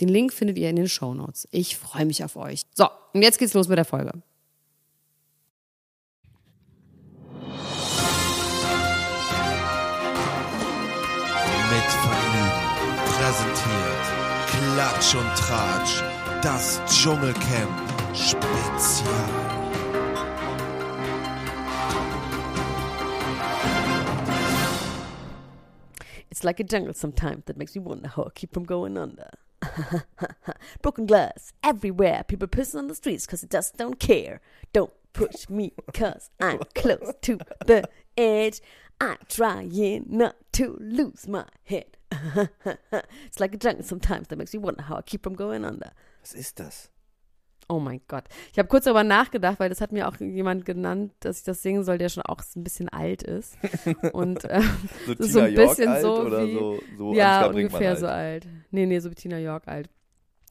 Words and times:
Den 0.00 0.08
Link 0.08 0.32
findet 0.32 0.56
ihr 0.56 0.70
in 0.70 0.76
den 0.76 0.88
Show 0.88 1.12
Notes. 1.12 1.46
Ich 1.50 1.76
freue 1.76 2.06
mich 2.06 2.24
auf 2.24 2.36
euch. 2.36 2.62
So, 2.74 2.88
und 3.12 3.20
jetzt 3.22 3.38
geht's 3.38 3.52
los 3.52 3.68
mit 3.68 3.76
der 3.76 3.84
Folge. 3.84 4.12
Mit 11.70 11.90
Vergnügen 12.02 12.70
präsentiert 13.04 14.20
Klatsch 14.46 15.14
und 15.14 15.36
Tratsch, 15.36 16.02
das 16.42 16.80
Dschungelcamp 16.86 17.90
Spezial. 18.14 19.14
It's 26.30 26.42
like 26.42 26.58
a 26.58 26.64
jungle 26.64 26.94
sometimes 26.94 27.44
that 27.44 27.58
makes 27.58 27.76
me 27.76 27.82
wonder 27.82 28.08
how 28.08 28.24
I 28.26 28.30
keep 28.34 28.54
from 28.54 28.64
going 28.64 28.96
under. 28.96 29.30
Broken 30.82 31.06
glass 31.06 31.52
everywhere. 31.62 32.24
People 32.26 32.48
pissing 32.48 32.78
on 32.78 32.88
the 32.88 32.94
streets 32.94 33.26
because 33.26 33.40
they 33.42 33.48
just 33.48 33.76
don't 33.76 33.98
care. 33.98 34.40
Don't 34.72 34.92
push 35.12 35.48
me 35.48 35.72
because 35.86 36.30
I'm 36.40 36.60
close 36.74 37.12
to 37.22 37.38
the 37.66 37.88
edge. 38.16 38.60
I'm 39.00 39.18
trying 39.28 40.04
not 40.08 40.36
to 40.52 40.76
lose 40.80 41.26
my 41.26 41.46
head. 41.64 41.96
it's 42.12 43.40
like 43.40 43.54
a 43.54 43.56
jungle 43.56 43.84
sometimes 43.84 44.28
that 44.28 44.36
makes 44.36 44.52
me 44.52 44.58
wonder 44.58 44.82
how 44.82 44.96
I 44.96 45.02
keep 45.02 45.22
from 45.22 45.34
going 45.34 45.64
under. 45.64 45.92
Was 46.22 46.34
ist 46.34 46.56
das? 46.58 46.90
Oh 47.70 47.78
mein 47.78 48.00
Gott. 48.08 48.24
Ich 48.52 48.58
habe 48.58 48.68
kurz 48.68 48.84
darüber 48.84 49.04
nachgedacht, 49.04 49.60
weil 49.60 49.68
das 49.68 49.80
hat 49.80 49.92
mir 49.92 50.08
auch 50.08 50.16
jemand 50.18 50.64
genannt, 50.64 51.12
dass 51.20 51.38
ich 51.38 51.44
das 51.44 51.62
singen 51.62 51.84
soll, 51.84 51.98
der 51.98 52.08
schon 52.08 52.24
auch 52.24 52.40
ein 52.56 52.64
bisschen 52.64 52.88
alt 52.88 53.22
ist. 53.22 53.56
Und 54.12 54.44
äh, 54.44 54.60
So 55.06 55.12
ist 55.12 55.32
so 55.32 55.40
ein 55.40 55.46
Tina 55.50 55.62
York 55.62 55.68
bisschen 55.76 55.88
alt 55.92 56.02
so 56.02 56.20
oder 56.22 56.46
wie, 56.46 56.52
so, 56.54 56.78
so 56.98 57.14
ja, 57.14 57.46
ungefähr 57.46 57.90
alt? 57.90 57.98
so 58.00 58.06
alt. 58.08 58.46
Nee, 58.72 58.86
nee, 58.86 58.98
so 58.98 59.10
wie 59.10 59.14
Tina 59.14 59.38
York 59.38 59.68
alt. 59.68 59.88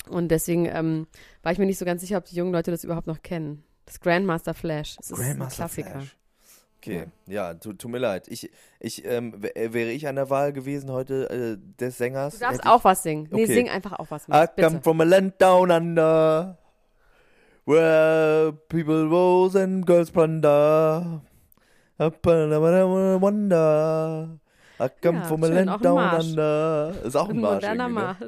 Und 0.09 0.29
deswegen 0.29 0.65
ähm, 0.65 1.07
war 1.43 1.51
ich 1.51 1.59
mir 1.59 1.65
nicht 1.65 1.77
so 1.77 1.85
ganz 1.85 2.01
sicher, 2.01 2.17
ob 2.17 2.25
die 2.25 2.35
jungen 2.35 2.53
Leute 2.53 2.71
das 2.71 2.83
überhaupt 2.85 3.07
noch 3.07 3.21
kennen. 3.21 3.63
Das 3.85 3.99
Grandmaster 3.99 4.53
Flash. 4.53 4.95
Das 4.95 5.11
ist 5.11 5.17
Grandmaster 5.19 5.63
ein 5.63 5.69
Klassiker. 5.69 5.89
Flash. 5.91 6.15
Okay, 6.81 7.07
ja, 7.27 7.55
tu- 7.55 7.73
tut 7.73 7.91
mir 7.91 7.97
leid. 7.97 8.29
Ich, 8.29 8.49
ich, 8.79 9.03
ähm, 9.03 9.33
äh, 9.53 9.73
wäre 9.73 9.89
ich 9.91 10.07
an 10.07 10.15
der 10.15 10.29
Wahl 10.29 10.53
gewesen 10.53 10.89
heute 10.89 11.29
äh, 11.29 11.77
des 11.77 11.97
Sängers. 11.97 12.35
Du 12.35 12.39
darfst 12.39 12.61
ich- 12.63 12.69
auch 12.69 12.85
was 12.85 13.03
singen. 13.03 13.27
Nee, 13.31 13.43
Okay. 13.43 13.53
sing 13.53 13.69
einfach 13.69 13.99
auch 13.99 14.09
was 14.09 14.29
I 14.29 14.31
mit. 14.31 14.55
come 14.55 14.69
Bitte. 14.69 14.81
from 14.83 15.01
a 15.01 15.03
land 15.03 15.33
down 15.41 15.71
under, 15.71 16.57
where 17.69 18.51
people 18.67 19.07
rose 19.07 19.55
and 19.55 19.85
girls 19.85 20.09
plunder. 20.09 21.21
Up 21.99 22.25
wonder. 22.25 24.39
I 24.81 24.87
come 25.01 25.17
Ja, 25.17 25.25
from 25.25 25.43
a 25.43 25.47
land 25.47 25.81
down 25.83 25.95
Marsch. 25.95 26.29
under. 26.29 26.93
Ist 27.03 27.15
auch 27.17 27.27
ein, 27.29 27.35
Ein 27.35 27.41
Marsch. 27.41 27.53
moderner 27.55 27.87
ne? 27.89 27.93
Marsch. 27.93 28.21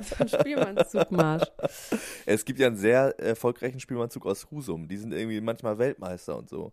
Ist 0.00 0.20
ein 0.20 0.28
Spielmannszugmarsch. 0.28 1.48
Es 2.26 2.44
gibt 2.44 2.60
ja 2.60 2.68
einen 2.68 2.76
sehr 2.76 3.18
erfolgreichen 3.18 3.80
Spielmannzug 3.80 4.24
aus 4.24 4.48
Husum. 4.50 4.86
Die 4.86 4.96
sind 4.96 5.12
irgendwie 5.12 5.40
manchmal 5.40 5.76
Weltmeister 5.78 6.38
und 6.38 6.48
so. 6.48 6.72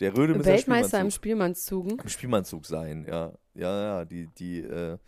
Der 0.00 0.16
Röde 0.16 0.34
muss 0.34 0.44
ja 0.46 0.54
Weltmeister 0.54 1.00
im 1.00 1.12
Spielmannzug, 1.12 1.84
Spielmannszugen. 1.84 1.98
im 2.00 2.08
Spielmannzug 2.08 2.66
sein, 2.66 3.06
ja. 3.08 3.32
Ja, 3.54 3.82
ja, 3.82 4.04
die, 4.04 4.26
die, 4.36 4.60
äh, 4.62 4.98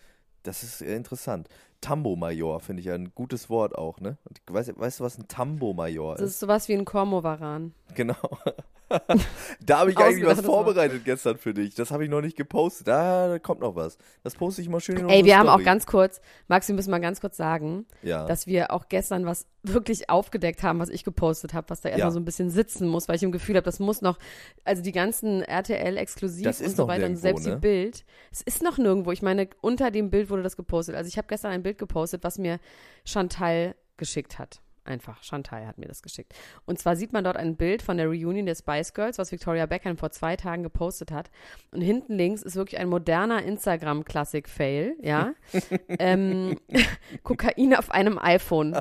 das 0.45 0.63
ist 0.63 0.81
äh, 0.83 0.95
interessant. 0.95 1.49
Tambo-Major 1.81 2.61
finde 2.61 2.81
ich 2.81 2.87
ja 2.87 2.95
ein 2.95 3.13
gutes 3.15 3.51
Wort 3.51 3.77
auch, 3.77 4.01
ne? 4.01 4.17
Und 4.25 4.41
weißt, 4.49 4.79
weißt 4.79 5.01
du, 5.01 5.05
was 5.05 5.19
ein 5.19 5.29
Tambo-Major 5.29 6.15
Das 6.15 6.23
ist? 6.23 6.31
ist 6.35 6.41
sowas 6.41 6.69
wie 6.69 6.75
ein 6.75 6.85
Kormovaran. 6.85 7.75
Genau. 7.95 8.15
da 9.65 9.81
habe 9.81 9.91
ich 9.91 9.99
eigentlich 9.99 10.27
was 10.27 10.41
vorbereitet 10.41 11.05
gestern 11.05 11.39
für 11.39 11.55
dich. 11.55 11.75
Das 11.75 11.91
habe 11.91 12.05
ich 12.05 12.11
noch 12.11 12.21
nicht 12.21 12.37
gepostet. 12.37 12.89
Da, 12.89 13.39
kommt 13.43 13.61
noch 13.61 13.75
was. 13.75 13.99
Das 14.23 14.35
poste 14.35 14.63
ich 14.63 14.69
mal 14.69 14.81
schön 14.81 14.97
in 14.97 15.09
Ey, 15.09 15.25
wir 15.25 15.39
haben 15.39 15.49
auch 15.49 15.55
Story. 15.55 15.65
ganz 15.65 15.87
kurz, 15.87 16.21
Max, 16.49 16.69
wir 16.69 16.75
müssen 16.75 16.91
mal 16.91 17.01
ganz 17.01 17.21
kurz 17.21 17.37
sagen, 17.37 17.87
ja. 18.03 18.27
dass 18.27 18.47
wir 18.47 18.71
auch 18.71 18.89
gestern 18.89 19.27
was 19.27 19.47
wirklich 19.63 20.11
aufgedeckt 20.11 20.63
haben, 20.63 20.79
was 20.79 20.89
ich 20.89 21.05
gepostet 21.05 21.55
habe, 21.55 21.71
was 21.71 21.81
da 21.81 21.89
erstmal 21.89 22.09
Ja. 22.09 22.13
so 22.13 22.21
ein 22.21 22.25
bisschen 22.25 22.51
sitzen 22.51 22.87
muss, 22.87 23.09
weil 23.09 23.17
ich 23.17 23.23
im 23.23 23.33
Gefühl 23.33 23.57
habe, 23.57 23.65
das 23.65 23.81
muss 23.81 24.03
noch, 24.03 24.19
also 24.65 24.83
die 24.83 24.93
ganzen 24.93 25.43
RTL-Exklusiv 25.43 26.47
und 26.61 26.77
so 26.77 26.87
weiter 26.87 27.07
und 27.07 27.17
selbst 27.17 27.47
ne? 27.47 27.55
die 27.55 27.61
Bild, 27.61 28.05
es 28.31 28.43
ist 28.43 28.63
noch 28.63 28.79
nirgendwo. 28.79 29.13
Ich 29.13 29.23
meine, 29.23 29.49
unter 29.61 29.91
dem 29.91 30.11
Bild 30.11 30.31
wurde 30.31 30.43
das 30.43 30.57
gepostet. 30.57 30.95
Also 30.95 31.09
ich 31.09 31.17
habe 31.17 31.29
gestern 31.29 31.51
ein 31.53 31.63
Bild 31.63 31.79
gepostet, 31.79 32.25
was 32.25 32.39
mir 32.39 32.59
Chantal 33.05 33.75
geschickt 33.97 34.39
hat. 34.39 34.61
Einfach, 34.85 35.23
Chantal 35.23 35.67
hat 35.67 35.79
mir 35.79 35.87
das 35.87 36.03
geschickt. 36.03 36.35
Und 36.67 36.79
zwar 36.79 36.95
sieht 36.95 37.13
man 37.13 37.25
dort 37.25 37.37
ein 37.37 37.57
Bild 37.57 37.81
von 37.81 37.97
der 37.97 38.07
Reunion 38.07 38.45
der 38.45 38.55
Spice 38.55 38.93
Girls, 38.93 39.17
was 39.19 39.33
Victoria 39.33 39.65
Beckham 39.65 39.97
vor 39.97 40.11
zwei 40.11 40.37
Tagen 40.37 40.63
gepostet 40.63 41.11
hat. 41.11 41.31
Und 41.71 41.81
hinten 41.81 42.15
links 42.15 42.43
ist 42.43 42.55
wirklich 42.57 42.79
ein 42.79 42.89
moderner 42.89 43.43
Instagram-Klassik-Fail, 43.43 44.97
ja. 45.01 45.33
ähm, 45.89 46.59
Kokain 47.23 47.75
auf 47.75 47.91
einem 47.91 48.19
iPhone. 48.19 48.77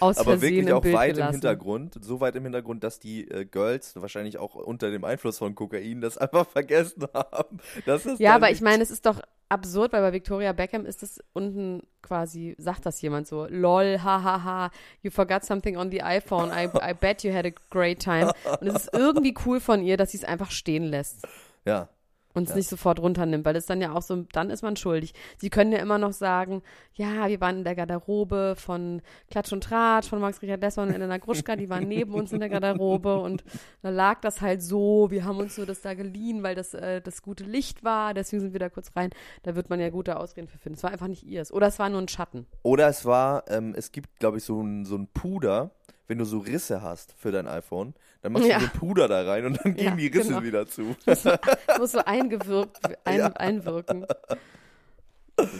Aus 0.00 0.16
aber 0.16 0.32
Versehen 0.32 0.40
wirklich 0.40 0.68
im 0.68 0.74
auch 0.74 0.80
Bild 0.80 0.94
weit 0.94 1.14
gelassen. 1.14 1.28
im 1.28 1.32
Hintergrund, 1.32 1.98
so 2.00 2.20
weit 2.20 2.34
im 2.36 2.44
Hintergrund, 2.44 2.82
dass 2.82 2.98
die 2.98 3.30
äh, 3.30 3.44
Girls 3.44 4.00
wahrscheinlich 4.00 4.38
auch 4.38 4.54
unter 4.54 4.90
dem 4.90 5.04
Einfluss 5.04 5.38
von 5.38 5.54
Kokain 5.54 6.00
das 6.00 6.16
einfach 6.18 6.46
vergessen 6.46 7.06
haben. 7.12 7.58
Das 7.84 8.06
Ja, 8.18 8.34
aber 8.34 8.50
ich 8.50 8.62
meine, 8.62 8.82
es 8.82 8.90
ist 8.90 9.04
doch 9.04 9.20
absurd, 9.48 9.92
weil 9.92 10.02
bei 10.02 10.12
Victoria 10.12 10.52
Beckham 10.52 10.86
ist 10.86 11.02
es 11.02 11.22
unten 11.32 11.82
quasi, 12.02 12.54
sagt 12.58 12.86
das 12.86 13.00
jemand 13.00 13.26
so, 13.26 13.46
lol, 13.48 13.98
hahaha, 14.02 14.70
you 15.02 15.10
forgot 15.10 15.44
something 15.44 15.76
on 15.76 15.90
the 15.90 16.02
iPhone, 16.02 16.50
I, 16.50 16.68
I 16.82 16.92
bet 16.94 17.22
you 17.22 17.32
had 17.32 17.46
a 17.46 17.52
great 17.70 18.00
time. 18.00 18.32
Und 18.60 18.68
es 18.68 18.84
ist 18.84 18.94
irgendwie 18.94 19.34
cool 19.46 19.60
von 19.60 19.82
ihr, 19.82 19.96
dass 19.96 20.12
sie 20.12 20.18
es 20.18 20.24
einfach 20.24 20.50
stehen 20.50 20.84
lässt. 20.84 21.26
Ja, 21.64 21.88
und 22.34 22.44
es 22.44 22.50
Ja. 22.50 22.56
nicht 22.56 22.68
sofort 22.68 23.00
runternimmt, 23.00 23.44
weil 23.44 23.56
es 23.56 23.66
dann 23.66 23.80
ja 23.80 23.92
auch 23.94 24.02
so, 24.02 24.24
dann 24.32 24.50
ist 24.50 24.62
man 24.62 24.76
schuldig. 24.76 25.14
Sie 25.38 25.50
können 25.50 25.72
ja 25.72 25.78
immer 25.78 25.98
noch 25.98 26.12
sagen, 26.12 26.62
ja, 26.94 27.26
wir 27.28 27.40
waren 27.40 27.58
in 27.58 27.64
der 27.64 27.74
Garderobe 27.74 28.54
von 28.56 29.02
Klatsch 29.30 29.52
und 29.52 29.64
Tratsch, 29.64 30.08
von 30.08 30.20
Max 30.20 30.42
Richard 30.42 30.60
Lessmann 30.60 30.88
und 30.88 30.94
Elena 30.94 31.18
Gruschka, 31.18 31.56
die 31.56 31.68
waren 31.70 31.88
neben 31.88 32.12
uns 32.14 32.32
in 32.32 32.40
der 32.40 32.48
Garderobe 32.48 33.18
und 33.20 33.44
da 33.82 33.90
lag 33.90 34.20
das 34.20 34.40
halt 34.40 34.62
so, 34.62 35.10
wir 35.10 35.24
haben 35.24 35.38
uns 35.38 35.56
nur 35.56 35.66
das 35.66 35.80
da 35.80 35.94
geliehen, 35.94 36.42
weil 36.42 36.54
das 36.54 36.74
äh, 36.74 37.00
das 37.00 37.22
gute 37.22 37.44
Licht 37.44 37.82
war, 37.84 38.14
deswegen 38.14 38.40
sind 38.40 38.52
wir 38.52 38.60
da 38.60 38.68
kurz 38.68 38.90
rein. 38.94 39.10
Da 39.42 39.54
wird 39.56 39.70
man 39.70 39.80
ja 39.80 39.88
gute 39.90 40.18
Ausreden 40.18 40.48
für 40.48 40.58
finden. 40.58 40.76
Es 40.76 40.82
war 40.82 40.90
einfach 40.90 41.08
nicht 41.08 41.24
ihrs. 41.24 41.52
Oder 41.52 41.68
es 41.68 41.78
war 41.78 41.88
nur 41.88 42.00
ein 42.00 42.08
Schatten. 42.08 42.46
Oder 42.62 42.88
es 42.88 43.04
war, 43.04 43.44
ähm, 43.48 43.74
es 43.76 43.92
gibt, 43.92 44.18
glaube 44.18 44.38
ich, 44.38 44.44
so 44.44 44.60
ein, 44.60 44.84
so 44.84 44.96
ein 44.96 45.06
Puder, 45.08 45.70
wenn 46.06 46.18
du 46.18 46.24
so 46.24 46.38
Risse 46.38 46.82
hast 46.82 47.14
für 47.18 47.30
dein 47.32 47.46
iPhone, 47.46 47.94
dann 48.22 48.32
machst 48.32 48.46
Ja. 48.46 48.58
du 48.58 48.64
so 48.66 48.70
Puder 48.78 49.08
da 49.08 49.22
rein 49.24 49.46
und 49.46 49.58
dann 49.64 49.74
gehen 49.74 49.84
Ja, 49.84 49.96
die 49.96 50.06
Risse 50.06 50.28
genau. 50.28 50.42
wieder 50.42 50.66
zu. 50.66 50.96
Muss 51.78 51.92
so 51.92 51.98
eingewirkt, 52.04 52.78
ein, 53.04 53.18
Ja. 53.18 53.26
einwirken. 53.32 54.06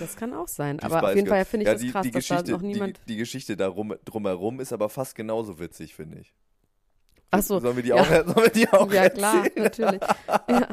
Das 0.01 0.17
kann 0.17 0.35
auch 0.35 0.49
sein. 0.49 0.79
Die 0.79 0.85
Aber 0.85 1.09
auf 1.11 1.15
jeden 1.15 1.29
Fall 1.29 1.45
finde 1.45 1.65
ich 1.65 1.67
ja, 1.69 1.73
das 1.75 1.83
die, 1.83 1.91
krass, 1.93 2.03
die 2.03 2.11
dass 2.11 2.27
da 2.27 2.43
noch 2.43 2.63
niemand. 2.63 2.99
Die, 3.07 3.13
die 3.13 3.17
Geschichte 3.19 3.57
darum, 3.57 3.95
drumherum 4.05 4.59
ist 4.61 4.73
aber 4.73 4.89
fast 4.89 5.15
genauso 5.15 5.59
witzig, 5.61 5.95
finde 5.95 6.19
ich. 6.19 6.35
Ach 7.31 7.43
so, 7.43 7.61
Sollen 7.61 7.77
wir 7.77 7.83
die 7.83 7.91
ja. 7.91 7.97
auch, 7.97 8.07
sollen 8.09 8.37
wir 8.37 8.49
die 8.51 8.69
auch 8.69 8.93
ja 8.93 9.09
klar, 9.11 9.45
erzählen? 9.45 9.63
natürlich. 9.65 10.01
Ja. 10.49 10.69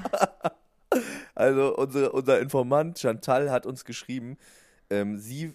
Also 1.34 1.75
unsere, 1.75 2.12
unser 2.13 2.40
Informant 2.40 2.98
Chantal 3.00 3.51
hat 3.51 3.66
uns 3.66 3.84
geschrieben, 3.84 4.38
ähm, 4.90 5.18
sie, 5.18 5.54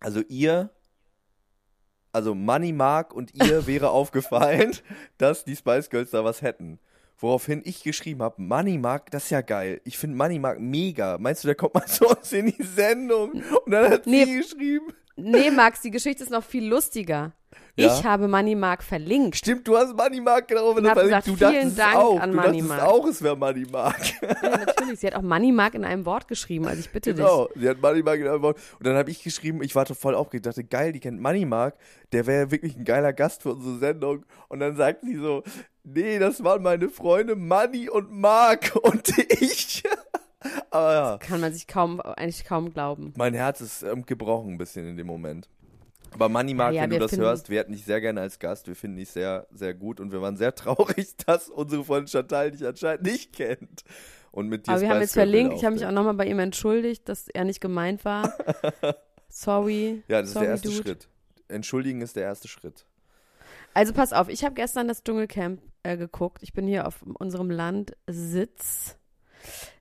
also 0.00 0.20
ihr, 0.28 0.70
also 2.14 2.34
Money 2.34 2.72
Mark 2.72 3.12
und 3.12 3.34
ihr 3.34 3.66
wäre 3.66 3.90
aufgefallen, 3.90 4.76
dass 5.18 5.44
die 5.44 5.56
Spice 5.56 5.90
Girls 5.90 6.10
da 6.10 6.24
was 6.24 6.42
hätten. 6.42 6.78
Woraufhin 7.18 7.62
ich 7.64 7.82
geschrieben 7.84 8.22
habe, 8.22 8.42
Money 8.42 8.76
Mark, 8.76 9.10
das 9.10 9.24
ist 9.24 9.30
ja 9.30 9.40
geil. 9.40 9.80
Ich 9.84 9.96
finde 9.98 10.16
Money 10.16 10.38
Mark 10.38 10.58
mega. 10.60 11.16
Meinst 11.18 11.44
du, 11.44 11.48
der 11.48 11.54
kommt 11.54 11.74
mal 11.74 11.86
zu 11.86 12.06
uns 12.08 12.32
in 12.32 12.46
die 12.46 12.62
Sendung? 12.62 13.32
Und 13.64 13.70
dann 13.70 13.90
hat 13.90 14.06
Nee. 14.06 14.24
sie 14.24 14.36
geschrieben. 14.38 14.92
Nee, 15.16 15.50
Max, 15.50 15.80
die 15.80 15.90
Geschichte 15.90 16.22
ist 16.24 16.30
noch 16.30 16.44
viel 16.44 16.66
lustiger. 16.66 17.32
Ja? 17.76 17.86
Ich 17.98 18.04
habe 18.04 18.28
Money 18.28 18.54
Mark 18.54 18.82
verlinkt. 18.82 19.36
Stimmt, 19.36 19.66
du 19.66 19.76
hast 19.76 19.96
Money 19.96 20.20
Mark 20.20 20.48
genau 20.48 20.74
hab 20.76 20.94
gesagt, 20.94 21.26
du 21.26 21.36
vielen 21.36 21.74
Dank 21.74 21.96
auch. 21.96 22.20
an 22.20 22.30
du 22.30 22.36
Money 22.36 22.62
Mark. 22.62 22.82
auch, 22.82 23.06
es 23.06 23.22
wäre 23.22 23.36
Money 23.36 23.66
Mark. 23.70 24.00
Ja, 24.22 24.58
natürlich. 24.58 25.00
Sie 25.00 25.06
hat 25.06 25.14
auch 25.14 25.22
Money 25.22 25.52
Mark 25.52 25.74
in 25.74 25.84
einem 25.84 26.04
Wort 26.06 26.28
geschrieben. 26.28 26.66
Also 26.66 26.80
ich 26.80 26.90
bitte 26.90 27.14
Genau, 27.14 27.48
sie 27.54 27.68
hat 27.68 27.80
Money 27.80 28.02
Mark 28.02 28.20
in 28.20 28.28
einem 28.28 28.42
Wort. 28.42 28.58
Und 28.78 28.86
dann 28.86 28.96
habe 28.96 29.10
ich 29.10 29.22
geschrieben, 29.22 29.62
ich 29.62 29.74
war 29.74 29.86
voll 29.86 30.14
aufgeregt, 30.14 30.46
dachte, 30.46 30.64
geil, 30.64 30.92
die 30.92 31.00
kennt 31.00 31.20
Money 31.20 31.44
Mark, 31.46 31.76
der 32.12 32.26
wäre 32.26 32.50
wirklich 32.50 32.76
ein 32.76 32.84
geiler 32.84 33.12
Gast 33.12 33.42
für 33.42 33.52
unsere 33.52 33.78
Sendung. 33.78 34.24
Und 34.48 34.60
dann 34.60 34.76
sagt 34.76 35.02
sie 35.02 35.16
so, 35.16 35.42
Nee, 35.86 36.18
das 36.18 36.42
waren 36.42 36.62
meine 36.62 36.88
Freunde 36.88 37.36
Manny 37.36 37.90
und 37.90 38.10
Mark 38.10 38.74
und 38.82 39.18
ich. 39.28 39.82
Aber 40.70 40.92
ja, 40.92 41.18
Kann 41.18 41.40
man 41.40 41.52
sich 41.52 41.66
kaum, 41.66 42.00
eigentlich 42.00 42.44
kaum 42.44 42.72
glauben. 42.72 43.12
mein 43.16 43.34
Herz 43.34 43.60
ist 43.60 43.82
ähm, 43.82 44.04
gebrochen 44.06 44.52
ein 44.54 44.58
bisschen 44.58 44.86
in 44.88 44.96
dem 44.96 45.06
Moment. 45.06 45.48
Aber 46.12 46.28
Manny 46.28 46.54
Mark, 46.54 46.74
Ja, 46.74 46.82
wenn 46.82 46.90
du 46.90 46.98
das 47.00 47.16
hörst, 47.16 47.50
wir 47.50 47.58
hätten 47.58 47.72
dich 47.72 47.84
sehr 47.84 48.00
gerne 48.00 48.20
als 48.20 48.38
Gast. 48.38 48.68
Wir 48.68 48.76
finden 48.76 48.98
dich 48.98 49.10
sehr, 49.10 49.48
sehr 49.52 49.74
gut 49.74 49.98
und 49.98 50.12
wir 50.12 50.22
waren 50.22 50.36
sehr 50.36 50.54
traurig, 50.56 51.16
dass 51.26 51.48
unsere 51.48 51.84
Freundin 51.84 52.08
Chantal 52.08 52.50
dich 52.52 52.64
anscheinend 52.64 53.02
nicht 53.04 53.32
kennt. 53.32 53.82
Und 54.30 54.48
mit 54.48 54.66
dir 54.66 54.72
Aber 54.72 54.80
wir 54.80 54.88
haben 54.90 55.00
jetzt 55.00 55.14
verlinkt. 55.14 55.54
Ich 55.54 55.64
habe 55.64 55.74
mich 55.74 55.86
auch 55.86 55.92
nochmal 55.92 56.14
bei 56.14 56.26
ihm 56.26 56.38
entschuldigt, 56.40 57.08
dass 57.08 57.28
er 57.28 57.44
nicht 57.44 57.60
gemeint 57.60 58.04
war. 58.04 58.32
Sorry. 59.28 60.02
Ja, 60.08 60.20
das 60.20 60.28
ist 60.28 60.34
Sorry, 60.34 60.46
der 60.46 60.52
erste 60.54 60.68
Dude. 60.68 60.82
Schritt. 60.82 61.08
Entschuldigen 61.48 62.00
ist 62.00 62.16
der 62.16 62.24
erste 62.24 62.48
Schritt. 62.48 62.84
Also 63.74 63.92
pass 63.92 64.12
auf, 64.12 64.28
ich 64.28 64.44
habe 64.44 64.54
gestern 64.54 64.86
das 64.88 65.02
Dschungelcamp 65.02 65.60
äh, 65.82 65.96
geguckt. 65.96 66.42
Ich 66.42 66.52
bin 66.52 66.66
hier 66.66 66.86
auf 66.86 67.02
unserem 67.18 67.50
Landsitz 67.50 68.96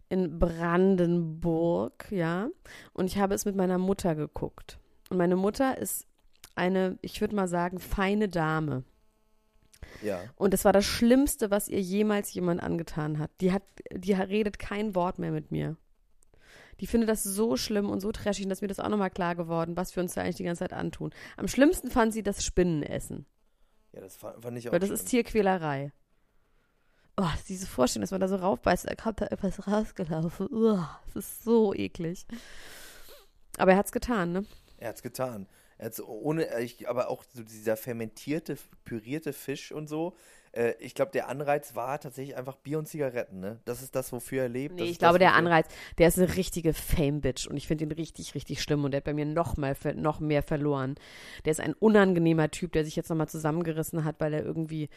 in 0.09 0.39
Brandenburg, 0.39 2.07
ja. 2.11 2.50
Und 2.94 3.05
ich 3.07 3.17
habe 3.17 3.33
es 3.33 3.45
mit 3.45 3.55
meiner 3.55 3.77
Mutter 3.77 4.15
geguckt. 4.15 4.79
Und 5.09 5.17
meine 5.17 5.35
Mutter 5.35 5.77
ist 5.77 6.07
eine, 6.55 6.97
ich 7.01 7.21
würde 7.21 7.35
mal 7.35 7.47
sagen, 7.47 7.79
feine 7.79 8.29
Dame. 8.29 8.83
Ja. 10.01 10.21
Und 10.35 10.53
das 10.53 10.65
war 10.65 10.73
das 10.73 10.85
Schlimmste, 10.85 11.51
was 11.51 11.67
ihr 11.67 11.81
jemals 11.81 12.33
jemand 12.33 12.61
angetan 12.61 13.19
hat. 13.19 13.31
Die 13.41 13.51
hat, 13.51 13.63
die 13.94 14.13
redet 14.13 14.59
kein 14.59 14.95
Wort 14.95 15.19
mehr 15.19 15.31
mit 15.31 15.51
mir. 15.51 15.77
Die 16.79 16.88
findet 16.88 17.09
das 17.09 17.23
so 17.23 17.56
schlimm 17.56 17.89
und 17.89 17.99
so 17.99 18.11
trashig, 18.11 18.47
dass 18.47 18.61
mir 18.61 18.67
das 18.67 18.79
auch 18.79 18.89
nochmal 18.89 19.11
klar 19.11 19.35
geworden, 19.35 19.77
was 19.77 19.95
wir 19.95 20.01
uns 20.01 20.15
da 20.15 20.21
eigentlich 20.21 20.38
die 20.38 20.44
ganze 20.44 20.59
Zeit 20.59 20.73
antun. 20.73 21.11
Am 21.38 21.47
schlimmsten 21.47 21.89
fand 21.89 22.13
sie 22.13 22.23
das 22.23 22.44
Spinnenessen. 22.44 23.25
Ja, 23.94 24.01
das 24.01 24.17
fand, 24.17 24.41
fand 24.41 24.57
ich 24.57 24.67
auch 24.67 24.73
Weil 24.73 24.79
das 24.79 24.88
schlimm. 24.88 24.95
ist 24.95 25.06
Tierquälerei. 25.06 25.91
Oh, 27.15 27.30
diese 27.48 27.68
Vorstellung, 27.68 28.01
dass 28.01 28.12
man 28.12 28.21
da 28.21 28.27
so 28.27 28.38
raufbeißt, 28.38 28.89
da 28.89 28.95
kommt 28.95 29.21
da 29.21 29.27
etwas 29.27 29.68
rausgelaufen. 29.68 30.48
Oh, 30.51 30.83
das 31.13 31.15
ist 31.15 31.44
so 31.44 31.74
eklig. 31.74 32.25
Aber 33.57 33.71
er 33.71 33.77
hat's 33.77 33.92
getan, 33.92 34.31
ne? 34.31 34.45
Er 34.77 34.89
hat's 34.89 35.04
getan. 35.04 35.48
Er 35.77 35.88
hat's 35.88 36.01
ohne, 36.01 36.48
aber 36.88 37.10
auch 37.10 37.24
so 37.33 37.44
dieser 37.44 37.77
fermentierte, 37.77 38.57
pürierte 38.83 39.31
Fisch 39.31 39.71
und 39.71 39.88
so. 39.88 40.15
Äh, 40.53 40.73
ich 40.79 40.95
glaube, 40.95 41.11
der 41.11 41.27
Anreiz 41.27 41.75
war 41.75 42.00
tatsächlich 42.00 42.35
einfach 42.38 42.55
Bier 42.57 42.79
und 42.79 42.88
Zigaretten, 42.88 43.39
ne? 43.39 43.59
Das 43.65 43.81
ist 43.81 43.95
das, 43.95 44.11
wofür 44.11 44.44
er 44.44 44.50
lebt. 44.50 44.75
Nee, 44.75 44.83
ich 44.83 45.00
glaube, 45.00 45.19
das, 45.19 45.27
der 45.27 45.35
Anreiz, 45.35 45.67
der 45.97 46.07
ist 46.07 46.17
eine 46.17 46.35
richtige 46.35 46.73
Fame-Bitch 46.73 47.47
und 47.47 47.57
ich 47.57 47.67
finde 47.67 47.85
ihn 47.85 47.91
richtig, 47.91 48.35
richtig 48.35 48.61
schlimm 48.61 48.83
und 48.83 48.91
der 48.91 49.00
hat 49.00 49.05
bei 49.05 49.13
mir 49.13 49.25
noch, 49.25 49.57
mal, 49.57 49.75
noch 49.95 50.19
mehr 50.19 50.44
verloren. 50.44 50.95
Der 51.45 51.51
ist 51.51 51.59
ein 51.59 51.73
unangenehmer 51.73 52.51
Typ, 52.51 52.71
der 52.71 52.85
sich 52.85 52.95
jetzt 52.95 53.09
nochmal 53.09 53.27
zusammengerissen 53.29 54.03
hat, 54.03 54.19
weil 54.19 54.33
er 54.33 54.44
irgendwie 54.44 54.89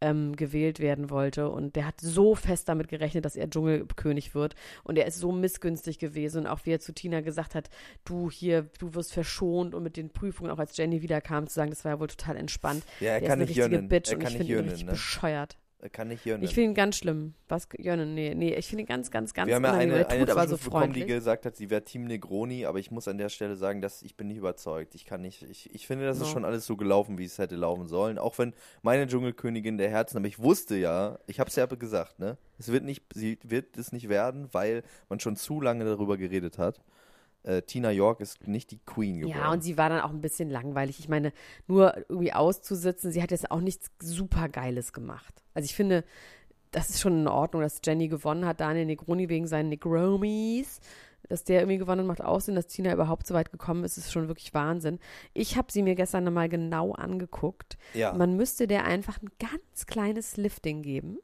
ähm, 0.00 0.36
gewählt 0.36 0.80
werden 0.80 1.08
wollte 1.08 1.48
und 1.48 1.76
der 1.76 1.86
hat 1.86 2.00
so 2.00 2.34
fest 2.34 2.68
damit 2.68 2.88
gerechnet, 2.88 3.24
dass 3.24 3.36
er 3.36 3.48
Dschungelkönig 3.48 4.34
wird 4.34 4.54
und 4.82 4.98
er 4.98 5.06
ist 5.06 5.18
so 5.18 5.32
missgünstig 5.32 5.98
gewesen 5.98 6.42
und 6.42 6.46
auch 6.46 6.60
wie 6.64 6.72
er 6.72 6.80
zu 6.80 6.92
Tina 6.92 7.20
gesagt 7.20 7.54
hat, 7.54 7.70
du 8.04 8.30
hier, 8.30 8.68
du 8.78 8.94
wirst 8.94 9.12
verschont 9.14 9.74
und 9.74 9.82
mit 9.82 9.96
den 9.96 10.10
Prüfungen, 10.10 10.50
auch 10.50 10.58
als 10.58 10.76
Jenny 10.76 11.00
wiederkam, 11.00 11.46
zu 11.46 11.54
sagen, 11.54 11.70
das 11.70 11.84
war 11.84 11.92
ja 11.92 12.00
wohl 12.00 12.08
total 12.08 12.36
entspannt. 12.36 12.84
Ja, 13.00 13.12
er 13.12 13.20
der 13.20 13.28
kann 13.28 13.40
ist 13.40 13.42
eine 13.42 13.50
nicht 13.50 13.58
richtige 13.58 13.76
jönnen. 13.76 13.88
Bitch 13.88 14.10
Er 14.10 14.16
und 14.16 14.22
kann 14.22 14.32
ich 14.32 14.38
finde 14.38 14.52
ihn 14.52 14.68
richtig 14.68 14.84
ne? 14.84 14.96
Bescheuert. 15.04 15.58
Er 15.84 15.90
kann 15.90 16.08
nicht 16.08 16.24
jönnen. 16.24 16.42
Ich 16.42 16.54
finde 16.54 16.70
ihn 16.70 16.74
ganz 16.74 16.96
schlimm. 16.96 17.34
Was, 17.46 17.68
Jönnen? 17.76 18.14
Nee, 18.14 18.34
nee, 18.34 18.54
ich 18.54 18.68
finde 18.68 18.84
ihn 18.84 18.86
ganz, 18.86 19.10
ganz, 19.10 19.34
ganz 19.34 19.48
Wir 19.48 19.56
haben 19.56 19.64
ja 19.64 19.72
eine, 19.72 20.08
eine 20.08 20.22
aber 20.32 20.48
so 20.48 20.56
Zuschrift 20.56 20.64
bekommen, 20.64 20.94
die 20.94 21.04
gesagt 21.04 21.44
hat, 21.44 21.56
sie 21.56 21.68
wäre 21.68 21.84
Team 21.84 22.06
Negroni, 22.06 22.64
aber 22.64 22.78
ich 22.78 22.90
muss 22.90 23.06
an 23.06 23.18
der 23.18 23.28
Stelle 23.28 23.54
sagen, 23.54 23.82
dass 23.82 24.00
ich 24.00 24.16
bin 24.16 24.28
nicht 24.28 24.38
überzeugt. 24.38 24.94
Ich 24.94 25.04
kann 25.04 25.20
nicht, 25.20 25.42
ich, 25.42 25.74
ich 25.74 25.86
finde, 25.86 26.06
das 26.06 26.16
ist 26.16 26.28
No. 26.28 26.32
schon 26.32 26.46
alles 26.46 26.64
so 26.64 26.78
gelaufen, 26.78 27.18
wie 27.18 27.26
es 27.26 27.36
hätte 27.36 27.56
laufen 27.56 27.86
sollen. 27.86 28.16
Auch 28.16 28.38
wenn 28.38 28.54
meine 28.80 29.06
Dschungelkönigin 29.06 29.76
der 29.76 29.90
Herzen, 29.90 30.16
aber 30.16 30.26
ich 30.26 30.38
wusste 30.38 30.74
ja, 30.74 31.18
ich 31.26 31.38
habe 31.38 31.50
es 31.50 31.56
ja 31.56 31.66
gesagt, 31.66 32.18
ne? 32.18 32.38
Es 32.58 32.72
wird 32.72 32.84
nicht, 32.84 33.04
sie 33.12 33.38
wird 33.42 33.76
es 33.76 33.92
nicht 33.92 34.08
werden, 34.08 34.48
weil 34.52 34.84
man 35.10 35.20
schon 35.20 35.36
zu 35.36 35.60
lange 35.60 35.84
darüber 35.84 36.16
geredet 36.16 36.56
hat. 36.56 36.80
Äh, 37.44 37.62
Tina 37.62 37.90
York 37.90 38.20
ist 38.20 38.48
nicht 38.48 38.70
die 38.70 38.78
Queen 38.78 39.20
geworden. 39.20 39.38
Ja, 39.38 39.52
und 39.52 39.62
sie 39.62 39.76
war 39.76 39.88
dann 39.88 40.00
auch 40.00 40.10
ein 40.10 40.20
bisschen 40.20 40.50
langweilig. 40.50 40.98
Ich 40.98 41.08
meine, 41.08 41.32
nur 41.66 41.96
irgendwie 42.08 42.32
auszusitzen, 42.32 43.12
sie 43.12 43.22
hat 43.22 43.30
jetzt 43.30 43.50
auch 43.50 43.60
nichts 43.60 43.90
super 44.00 44.48
Geiles 44.48 44.92
gemacht. 44.92 45.44
Also 45.52 45.66
ich 45.66 45.74
finde, 45.74 46.04
das 46.70 46.90
ist 46.90 47.00
schon 47.00 47.20
in 47.20 47.28
Ordnung, 47.28 47.62
dass 47.62 47.80
Jenny 47.84 48.08
gewonnen 48.08 48.46
hat, 48.46 48.60
Daniel 48.60 48.86
Negroni 48.86 49.28
wegen 49.28 49.46
seinen 49.46 49.68
Negromis. 49.68 50.80
Dass 51.28 51.44
der 51.44 51.60
irgendwie 51.60 51.78
gewonnen 51.78 52.00
hat, 52.02 52.06
macht 52.18 52.24
auch 52.24 52.40
Sinn, 52.40 52.54
dass 52.54 52.66
Tina 52.66 52.92
überhaupt 52.92 53.26
so 53.26 53.32
weit 53.32 53.50
gekommen 53.50 53.82
ist, 53.84 53.96
ist 53.96 54.12
schon 54.12 54.28
wirklich 54.28 54.52
Wahnsinn. 54.52 54.98
Ich 55.32 55.56
habe 55.56 55.72
sie 55.72 55.82
mir 55.82 55.94
gestern 55.94 56.24
nochmal 56.24 56.50
genau 56.50 56.92
angeguckt. 56.92 57.78
ja. 57.94 58.12
Man 58.12 58.36
müsste 58.36 58.66
der 58.66 58.84
einfach 58.84 59.22
ein 59.22 59.30
ganz 59.38 59.86
kleines 59.86 60.36
Lifting 60.36 60.82
geben. 60.82 61.18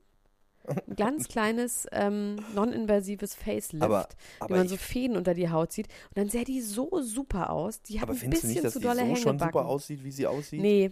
Ein 0.67 0.97
ganz 0.97 1.27
kleines, 1.29 1.87
ähm, 1.93 2.37
non-invasives 2.55 3.35
Facelift, 3.35 3.83
Aber- 3.83 4.07
wie 4.39 4.45
aber 4.45 4.57
man 4.59 4.69
so 4.69 4.77
Fäden 4.77 5.17
unter 5.17 5.35
die 5.35 5.49
Haut 5.51 5.73
zieht. 5.73 5.89
Und 6.11 6.19
dann 6.19 6.29
sähe 6.29 6.45
die 6.45 6.61
so 6.61 7.01
super 7.03 7.51
aus. 7.51 7.83
Die 7.83 8.01
hat 8.01 8.09
aber 8.09 8.19
ein 8.19 8.31
bisschen 8.31 8.51
nicht, 8.51 8.63
dass 8.65 8.75
zu 8.75 8.79
die 8.81 8.87
dolle 8.87 9.01
so 9.01 9.17
schon 9.17 9.25
Hängebacken. 9.33 9.53
super 9.53 9.67
aussieht, 9.67 10.05
wie 10.05 10.13
sie 10.13 10.27
aussieht? 10.27 10.61
Nee, 10.61 10.91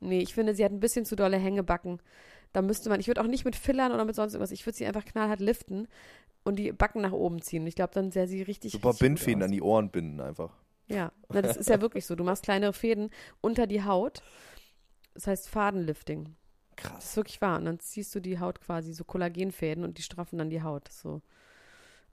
nee, 0.00 0.20
ich 0.20 0.34
finde, 0.34 0.54
sie 0.54 0.64
hat 0.64 0.72
ein 0.72 0.80
bisschen 0.80 1.04
zu 1.04 1.16
dolle 1.16 1.36
Hängebacken. 1.36 2.00
Da 2.52 2.62
müsste 2.62 2.88
man, 2.88 3.00
ich 3.00 3.08
würde 3.08 3.20
auch 3.20 3.26
nicht 3.26 3.44
mit 3.44 3.56
Fillern 3.56 3.92
oder 3.92 4.04
mit 4.06 4.14
sonst 4.14 4.32
irgendwas, 4.32 4.52
ich 4.52 4.64
würde 4.64 4.76
sie 4.78 4.86
einfach 4.86 5.04
knallhart 5.04 5.40
liften 5.40 5.86
und 6.44 6.56
die 6.58 6.72
Backen 6.72 7.02
nach 7.02 7.12
oben 7.12 7.42
ziehen. 7.42 7.66
Ich 7.66 7.74
glaube, 7.74 7.92
dann 7.92 8.10
sähe 8.10 8.26
sie 8.26 8.40
richtig, 8.42 8.72
Super 8.72 8.90
richtig 8.90 9.00
Bindfäden 9.00 9.42
an 9.42 9.50
die 9.50 9.60
Ohren 9.60 9.90
binden 9.90 10.20
einfach. 10.20 10.54
Ja, 10.86 11.12
na, 11.28 11.42
das 11.42 11.58
ist 11.58 11.68
ja 11.68 11.78
wirklich 11.82 12.06
so. 12.06 12.14
Du 12.14 12.24
machst 12.24 12.44
kleinere 12.44 12.72
Fäden 12.72 13.10
unter 13.42 13.66
die 13.66 13.82
Haut. 13.84 14.22
Das 15.12 15.26
heißt 15.26 15.48
Fadenlifting. 15.50 16.34
Das 16.82 16.90
Krass. 16.92 17.04
ist 17.04 17.16
wirklich 17.16 17.40
wahr. 17.40 17.58
Und 17.58 17.64
dann 17.64 17.80
ziehst 17.80 18.14
du 18.14 18.20
die 18.20 18.38
Haut 18.38 18.60
quasi, 18.60 18.92
so 18.92 19.04
Kollagenfäden 19.04 19.84
und 19.84 19.98
die 19.98 20.02
straffen 20.02 20.38
dann 20.38 20.50
die 20.50 20.62
Haut. 20.62 20.88
Das 20.88 21.00
so. 21.00 21.22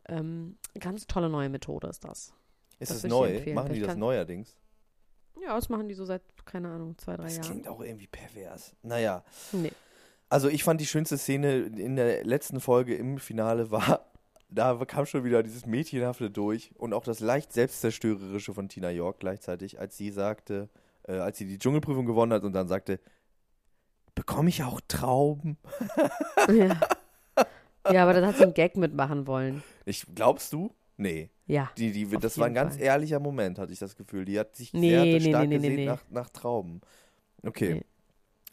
Ähm, 0.08 0.58
ganz 0.80 1.08
tolle 1.08 1.30
neue 1.30 1.50
Methode 1.50 1.88
ist 1.88 2.04
das. 2.04 2.34
Ist 2.80 2.92
das 2.92 3.02
das, 3.02 3.02
dir 3.04 3.10
neu? 3.10 3.54
Machen 3.54 3.74
die 3.74 3.82
das 3.82 3.96
neuerdings? 3.96 4.56
Ja, 5.42 5.56
das 5.56 5.70
machen 5.70 5.88
die 5.88 5.94
so 5.94 6.06
seit, 6.06 6.22
keine 6.46 6.70
Ahnung, 6.70 6.98
zwei, 6.98 7.16
drei 7.16 7.24
Das 7.24 7.38
Jahren. 7.38 7.50
klingt 7.50 7.68
auch 7.68 7.82
irgendwie 7.82 8.08
pervers. 8.08 8.76
Naja. 8.82 9.24
Nee. 9.52 9.72
Also 10.30 10.50
ich 10.50 10.64
fand 10.64 10.82
die 10.82 10.86
schönste 10.86 11.18
Szene 11.18 11.58
in 11.58 11.96
der 11.96 12.24
letzten 12.24 12.60
Folge 12.60 12.96
im 12.96 13.20
Finale 13.20 13.70
war, 13.72 14.06
da 14.50 14.76
kam 14.86 15.06
schon 15.06 15.24
wieder 15.24 15.44
dieses 15.44 15.66
Mädchenhafte 15.66 16.30
durch 16.30 16.72
und 16.78 16.94
auch 16.94 17.04
das 17.04 17.20
leicht 17.20 17.54
selbstzerstörerische 17.54 18.54
von 18.54 18.70
Tina 18.70 18.90
York 18.90 19.20
gleichzeitig, 19.20 19.80
als 19.80 19.98
sie 19.98 20.12
sagte, 20.12 20.70
äh, 21.04 21.14
als 21.14 21.38
sie 21.38 21.46
die 21.46 21.60
Dschungelprüfung 21.60 22.06
gewonnen 22.06 22.34
hat 22.34 22.44
und 22.44 22.54
dann 22.54 22.68
sagte, 22.68 23.00
bekomme 24.16 24.50
ich 24.50 24.64
auch 24.64 24.82
Trauben? 24.88 25.58
Ja. 26.50 26.80
ja, 27.92 28.04
aber 28.04 28.14
da 28.14 28.28
hat 28.28 28.38
sie 28.38 28.44
einen 28.44 28.54
Gag 28.54 28.78
mitmachen 28.78 29.28
wollen. 29.28 29.64
Ich, 29.86 30.06
glaubst 30.16 30.54
du? 30.54 30.72
Nee. 30.98 31.30
Ja. 31.48 31.72
Die, 31.78 31.92
die, 31.92 32.08
das 32.18 32.38
war 32.38 32.48
ein 32.48 32.54
ganz 32.54 32.76
Fall. 32.76 32.84
ehrlicher 32.84 33.20
Moment, 33.20 33.60
hatte 33.60 33.74
ich 33.74 33.80
das 33.80 33.96
Gefühl. 33.96 34.26
Die 34.26 34.40
hat 34.40 34.56
sich 34.56 34.74
Nee, 34.74 34.90
sehr 34.92 35.04
nee, 35.04 35.20
stark 35.30 35.48
nee, 35.48 35.58
gesehen. 35.58 35.86
Nach, 35.86 36.04
nach 36.10 36.30
Trauben. 36.30 36.82
Okay. 37.44 37.84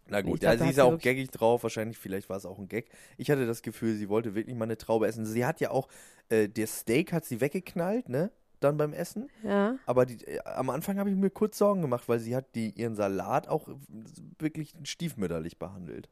Na 0.08 0.20
gut, 0.20 0.40
glaub, 0.40 0.52
ja, 0.52 0.58
sie 0.64 0.70
ist 0.70 0.76
ja 0.76 0.84
auch 0.84 0.98
gaggig 0.98 1.30
drauf, 1.30 1.62
wahrscheinlich, 1.62 1.96
vielleicht 1.96 2.28
war 2.28 2.36
es 2.36 2.44
auch 2.44 2.58
ein 2.58 2.68
Gag. 2.68 2.90
Ich 3.16 3.30
hatte 3.30 3.46
das 3.46 3.62
Gefühl, 3.62 3.94
sie 3.94 4.08
wollte 4.08 4.34
wirklich 4.34 4.56
mal 4.56 4.64
eine 4.64 4.76
Traube 4.76 5.06
essen. 5.06 5.24
Sie 5.24 5.46
hat 5.46 5.60
ja 5.60 5.70
auch, 5.70 5.88
äh, 6.28 6.48
der 6.48 6.66
Steak 6.66 7.12
hat 7.12 7.24
sie 7.24 7.40
weggeknallt, 7.40 8.08
ne? 8.08 8.30
Dann 8.62 8.76
beim 8.76 8.92
Essen. 8.92 9.28
Ja. 9.42 9.76
Aber 9.86 10.06
die, 10.06 10.24
äh, 10.24 10.40
am 10.44 10.70
Anfang 10.70 10.98
habe 10.98 11.10
ich 11.10 11.16
mir 11.16 11.30
kurz 11.30 11.58
Sorgen 11.58 11.82
gemacht, 11.82 12.04
weil 12.08 12.18
sie 12.18 12.36
hat 12.36 12.54
die, 12.54 12.70
ihren 12.70 12.94
Salat 12.94 13.48
auch 13.48 13.68
wirklich 14.38 14.74
stiefmütterlich 14.84 15.58
behandelt. 15.58 16.08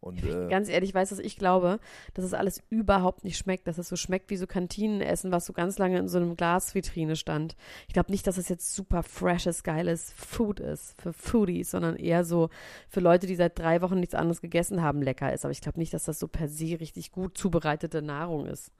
Und 0.00 0.24
äh, 0.24 0.48
Ganz 0.48 0.68
ehrlich, 0.68 0.94
weißt 0.94 1.10
du, 1.10 1.16
was 1.16 1.24
ich 1.24 1.36
glaube, 1.36 1.80
dass 2.14 2.24
es 2.24 2.34
alles 2.34 2.62
überhaupt 2.70 3.24
nicht 3.24 3.36
schmeckt, 3.36 3.66
dass 3.66 3.78
es 3.78 3.88
so 3.88 3.96
schmeckt 3.96 4.30
wie 4.30 4.36
so 4.36 4.46
Kantinenessen, 4.46 5.32
was 5.32 5.46
so 5.46 5.52
ganz 5.52 5.78
lange 5.78 5.98
in 5.98 6.08
so 6.08 6.18
einem 6.18 6.36
Glasvitrine 6.36 7.16
stand. 7.16 7.56
Ich 7.88 7.94
glaube 7.94 8.12
nicht, 8.12 8.26
dass 8.26 8.38
es 8.38 8.48
jetzt 8.48 8.74
super 8.74 9.02
freshes, 9.02 9.64
geiles 9.64 10.12
Food 10.12 10.60
ist 10.60 11.00
für 11.00 11.12
Foodies, 11.12 11.72
sondern 11.72 11.96
eher 11.96 12.24
so 12.24 12.48
für 12.88 13.00
Leute, 13.00 13.26
die 13.26 13.34
seit 13.34 13.58
drei 13.58 13.82
Wochen 13.82 13.98
nichts 13.98 14.14
anderes 14.14 14.40
gegessen 14.40 14.82
haben, 14.82 15.02
lecker 15.02 15.32
ist. 15.32 15.44
Aber 15.44 15.52
ich 15.52 15.60
glaube 15.60 15.80
nicht, 15.80 15.92
dass 15.92 16.04
das 16.04 16.20
so 16.20 16.28
per 16.28 16.48
se 16.48 16.78
richtig 16.78 17.10
gut 17.10 17.36
zubereitete 17.36 18.00
Nahrung 18.00 18.46
ist. 18.46 18.70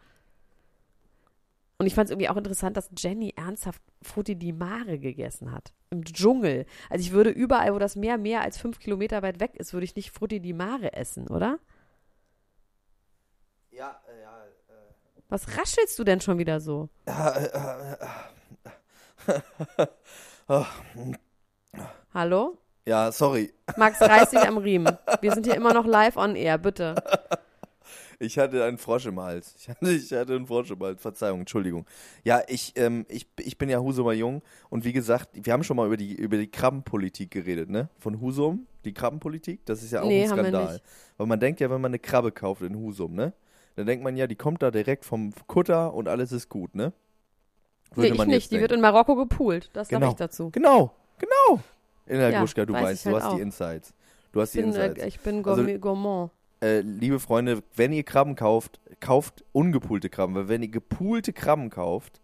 Und 1.80 1.86
ich 1.86 1.94
fand 1.94 2.06
es 2.06 2.10
irgendwie 2.10 2.28
auch 2.28 2.36
interessant, 2.36 2.76
dass 2.76 2.90
Jenny 2.96 3.32
ernsthaft 3.36 3.80
Frutti 4.02 4.34
di 4.34 4.52
Mare 4.52 4.98
gegessen 4.98 5.52
hat. 5.52 5.72
Im 5.90 6.04
Dschungel. 6.04 6.66
Also 6.90 7.02
ich 7.02 7.12
würde 7.12 7.30
überall, 7.30 7.72
wo 7.72 7.78
das 7.78 7.94
Meer 7.94 8.18
mehr 8.18 8.40
als 8.42 8.58
fünf 8.58 8.80
Kilometer 8.80 9.22
weit 9.22 9.38
weg 9.38 9.54
ist, 9.54 9.72
würde 9.72 9.84
ich 9.84 9.94
nicht 9.94 10.10
Frutti 10.10 10.40
di 10.40 10.52
Mare 10.52 10.92
essen, 10.94 11.28
oder? 11.28 11.60
ja, 13.70 14.00
äh, 14.08 14.22
ja, 14.22 14.44
Was 15.28 15.56
raschelst 15.56 15.96
du 15.98 16.04
denn 16.04 16.20
schon 16.20 16.38
wieder 16.38 16.60
so? 16.60 16.88
Hallo? 22.12 22.58
ja, 22.86 23.12
sorry. 23.12 23.52
Max, 23.76 24.00
reiß 24.00 24.30
dich 24.30 24.40
am 24.40 24.56
Riemen. 24.64 24.98
Wir 25.20 25.32
sind 25.32 25.46
hier 25.46 25.54
immer 25.54 25.74
noch 25.74 25.86
live 25.86 26.16
on 26.16 26.34
air, 26.34 26.58
bitte. 26.58 26.96
Ich 28.20 28.36
hatte 28.36 28.64
einen 28.64 28.78
Frosch 28.78 29.06
im 29.06 29.20
Hals. 29.20 29.54
Ich 29.58 29.68
hatte, 29.68 29.90
ich 29.92 30.12
hatte 30.12 30.34
einen 30.34 30.46
Frosch 30.46 30.70
im 30.72 30.80
Hals. 30.80 31.00
Verzeihung, 31.00 31.40
Entschuldigung. 31.40 31.86
Ja, 32.24 32.42
ich, 32.48 32.72
ähm, 32.76 33.06
ich, 33.08 33.28
ich 33.38 33.56
bin 33.58 33.68
ja 33.68 33.78
Husumer 33.78 34.12
Jung 34.12 34.42
und 34.70 34.84
wie 34.84 34.92
gesagt, 34.92 35.28
wir 35.34 35.52
haben 35.52 35.62
schon 35.62 35.76
mal 35.76 35.86
über 35.86 35.96
die, 35.96 36.14
über 36.14 36.36
die 36.36 36.50
Krabbenpolitik 36.50 37.30
geredet, 37.30 37.70
ne? 37.70 37.88
Von 37.98 38.20
Husum. 38.20 38.66
die 38.84 38.92
Krabbenpolitik? 38.92 39.64
Das 39.66 39.82
ist 39.84 39.92
ja 39.92 40.02
auch 40.02 40.08
Nee, 40.08 40.24
ein 40.24 40.30
Skandal. 40.30 40.80
Weil 41.16 41.26
man 41.28 41.38
denkt 41.38 41.60
ja, 41.60 41.70
wenn 41.70 41.80
man 41.80 41.90
eine 41.90 42.00
Krabbe 42.00 42.32
kauft 42.32 42.62
in 42.62 42.74
Husum, 42.76 43.14
ne? 43.14 43.32
Dann 43.76 43.86
denkt 43.86 44.02
man 44.02 44.16
ja, 44.16 44.26
die 44.26 44.34
kommt 44.34 44.62
da 44.62 44.72
direkt 44.72 45.04
vom 45.04 45.32
Kutter 45.46 45.94
und 45.94 46.08
alles 46.08 46.32
ist 46.32 46.48
gut, 46.48 46.74
ne? 46.74 46.92
Nee, 47.94 48.08
ich 48.08 48.24
nicht. 48.26 48.50
Die 48.50 48.60
wird 48.60 48.72
in 48.72 48.80
Marokko 48.80 49.14
gepoolt. 49.14 49.70
Das 49.72 49.88
sag 49.88 49.98
Genau. 50.00 50.10
ich 50.10 50.16
dazu. 50.16 50.50
Genau, 50.50 50.92
genau. 51.18 51.60
In 52.06 52.18
der 52.18 52.30
Ja, 52.30 52.40
Gruschka, 52.40 52.66
du 52.66 52.72
weiß 52.74 52.82
weißt, 52.82 52.94
ich 53.06 53.10
du 53.10 53.14
halt 53.14 53.22
hast 53.22 53.30
auch. 53.30 53.36
die 53.36 53.42
Insights. 53.42 53.94
Du 54.32 54.40
hast 54.40 54.48
Ich 54.48 54.52
die 54.54 54.58
bin, 54.58 54.68
Insights. 54.70 55.02
äh, 55.02 55.06
ich 55.08 55.20
bin 55.20 55.36
Also- 55.36 55.54
Gourmet, 55.54 55.78
Gourmand. 55.78 56.30
Äh, 56.60 56.80
liebe 56.80 57.20
Freunde, 57.20 57.62
wenn 57.76 57.92
ihr 57.92 58.02
Krabben 58.02 58.34
kauft, 58.34 58.80
kauft 59.00 59.44
ungepoolte 59.52 60.08
Krabben, 60.08 60.34
weil 60.34 60.48
wenn 60.48 60.62
ihr 60.62 60.68
gepoolte 60.68 61.32
Krabben 61.32 61.70
kauft, 61.70 62.20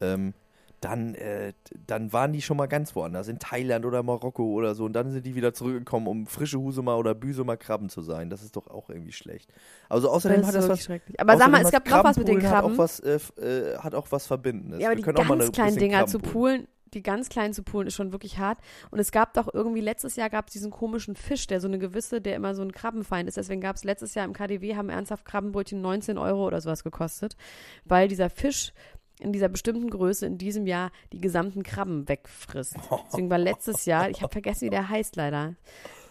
ähm, 0.00 0.34
dann, 0.80 1.14
äh, 1.14 1.52
dann 1.86 2.12
waren 2.12 2.32
die 2.32 2.42
schon 2.42 2.56
mal 2.56 2.66
ganz 2.66 2.94
woanders, 2.94 3.28
in 3.28 3.38
Thailand 3.38 3.86
oder 3.86 4.02
Marokko 4.02 4.44
oder 4.44 4.74
so, 4.74 4.84
und 4.84 4.92
dann 4.92 5.10
sind 5.10 5.24
die 5.24 5.34
wieder 5.34 5.54
zurückgekommen, 5.54 6.06
um 6.06 6.26
frische 6.26 6.58
Husumer 6.58 6.98
oder 6.98 7.14
Büsumer 7.14 7.56
Krabben 7.56 7.88
zu 7.88 8.02
sein. 8.02 8.30
Das 8.30 8.42
ist 8.42 8.56
doch 8.56 8.68
auch 8.68 8.90
irgendwie 8.90 9.12
schlecht. 9.12 9.50
Also 9.88 10.10
außerdem 10.10 10.40
Das 10.40 10.48
hat 10.48 10.54
das 10.54 10.68
was. 10.68 10.82
schrecklich. 10.82 11.18
Aber 11.18 11.36
sag 11.38 11.50
mal, 11.50 11.62
es 11.62 11.70
gab 11.70 11.88
noch 11.88 12.04
was 12.04 12.16
mit 12.18 12.28
den 12.28 12.40
Krabben. 12.40 12.56
Hat 12.56 12.64
auch 12.64 12.78
was, 12.78 13.00
äh, 13.00 13.18
äh, 13.40 13.78
hat 13.78 13.94
auch 13.94 14.06
was 14.10 14.26
Verbindendes. 14.26 14.80
Ja, 14.80 14.88
aber 14.88 14.92
Wir 14.92 14.96
die 14.96 15.02
können 15.02 15.18
auch 15.18 15.24
mal 15.24 15.38
ganz 15.38 15.44
eine 15.44 15.52
kleinen 15.52 15.76
Dinger 15.78 16.06
zu 16.06 16.18
poolen, 16.18 16.68
die 16.94 17.02
ganz 17.02 17.28
kleinen 17.28 17.52
zu 17.52 17.62
poolen, 17.62 17.88
ist 17.88 17.94
schon 17.94 18.12
wirklich 18.12 18.38
hart. 18.38 18.58
Und 18.90 18.98
es 18.98 19.12
gab 19.12 19.34
doch 19.34 19.52
irgendwie, 19.52 19.80
letztes 19.80 20.16
Jahr 20.16 20.30
gab 20.30 20.46
es 20.46 20.52
diesen 20.52 20.70
komischen 20.70 21.16
Fisch, 21.16 21.46
der 21.46 21.60
so 21.60 21.68
eine 21.68 21.78
gewisse, 21.78 22.20
der 22.20 22.36
immer 22.36 22.54
so 22.54 22.62
ein 22.62 22.72
Krabbenfeind 22.72 23.28
ist. 23.28 23.36
Deswegen 23.36 23.60
gab 23.60 23.76
es 23.76 23.84
letztes 23.84 24.14
Jahr 24.14 24.24
im 24.24 24.32
KDW, 24.32 24.76
haben 24.76 24.88
ernsthaft 24.88 25.24
Krabbenbrötchen 25.24 25.80
19 25.80 26.18
Euro 26.18 26.46
oder 26.46 26.60
sowas 26.60 26.84
gekostet, 26.84 27.36
weil 27.84 28.08
dieser 28.08 28.30
Fisch 28.30 28.72
in 29.18 29.32
dieser 29.32 29.48
bestimmten 29.48 29.88
Größe 29.88 30.26
in 30.26 30.38
diesem 30.38 30.66
Jahr 30.66 30.90
die 31.12 31.20
gesamten 31.20 31.62
Krabben 31.62 32.08
wegfrisst. 32.08 32.76
Deswegen 33.06 33.30
war 33.30 33.38
letztes 33.38 33.86
Jahr, 33.86 34.10
ich 34.10 34.22
habe 34.22 34.32
vergessen, 34.32 34.66
wie 34.66 34.70
der 34.70 34.88
heißt 34.88 35.16
leider. 35.16 35.54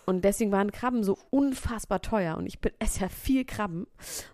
Und 0.06 0.24
deswegen 0.24 0.52
waren 0.52 0.72
Krabben 0.72 1.04
so 1.04 1.18
unfassbar 1.30 2.02
teuer. 2.02 2.38
Und 2.38 2.46
ich 2.46 2.60
esse 2.80 3.02
ja 3.02 3.10
viel 3.10 3.46
Krabben. 3.46 3.88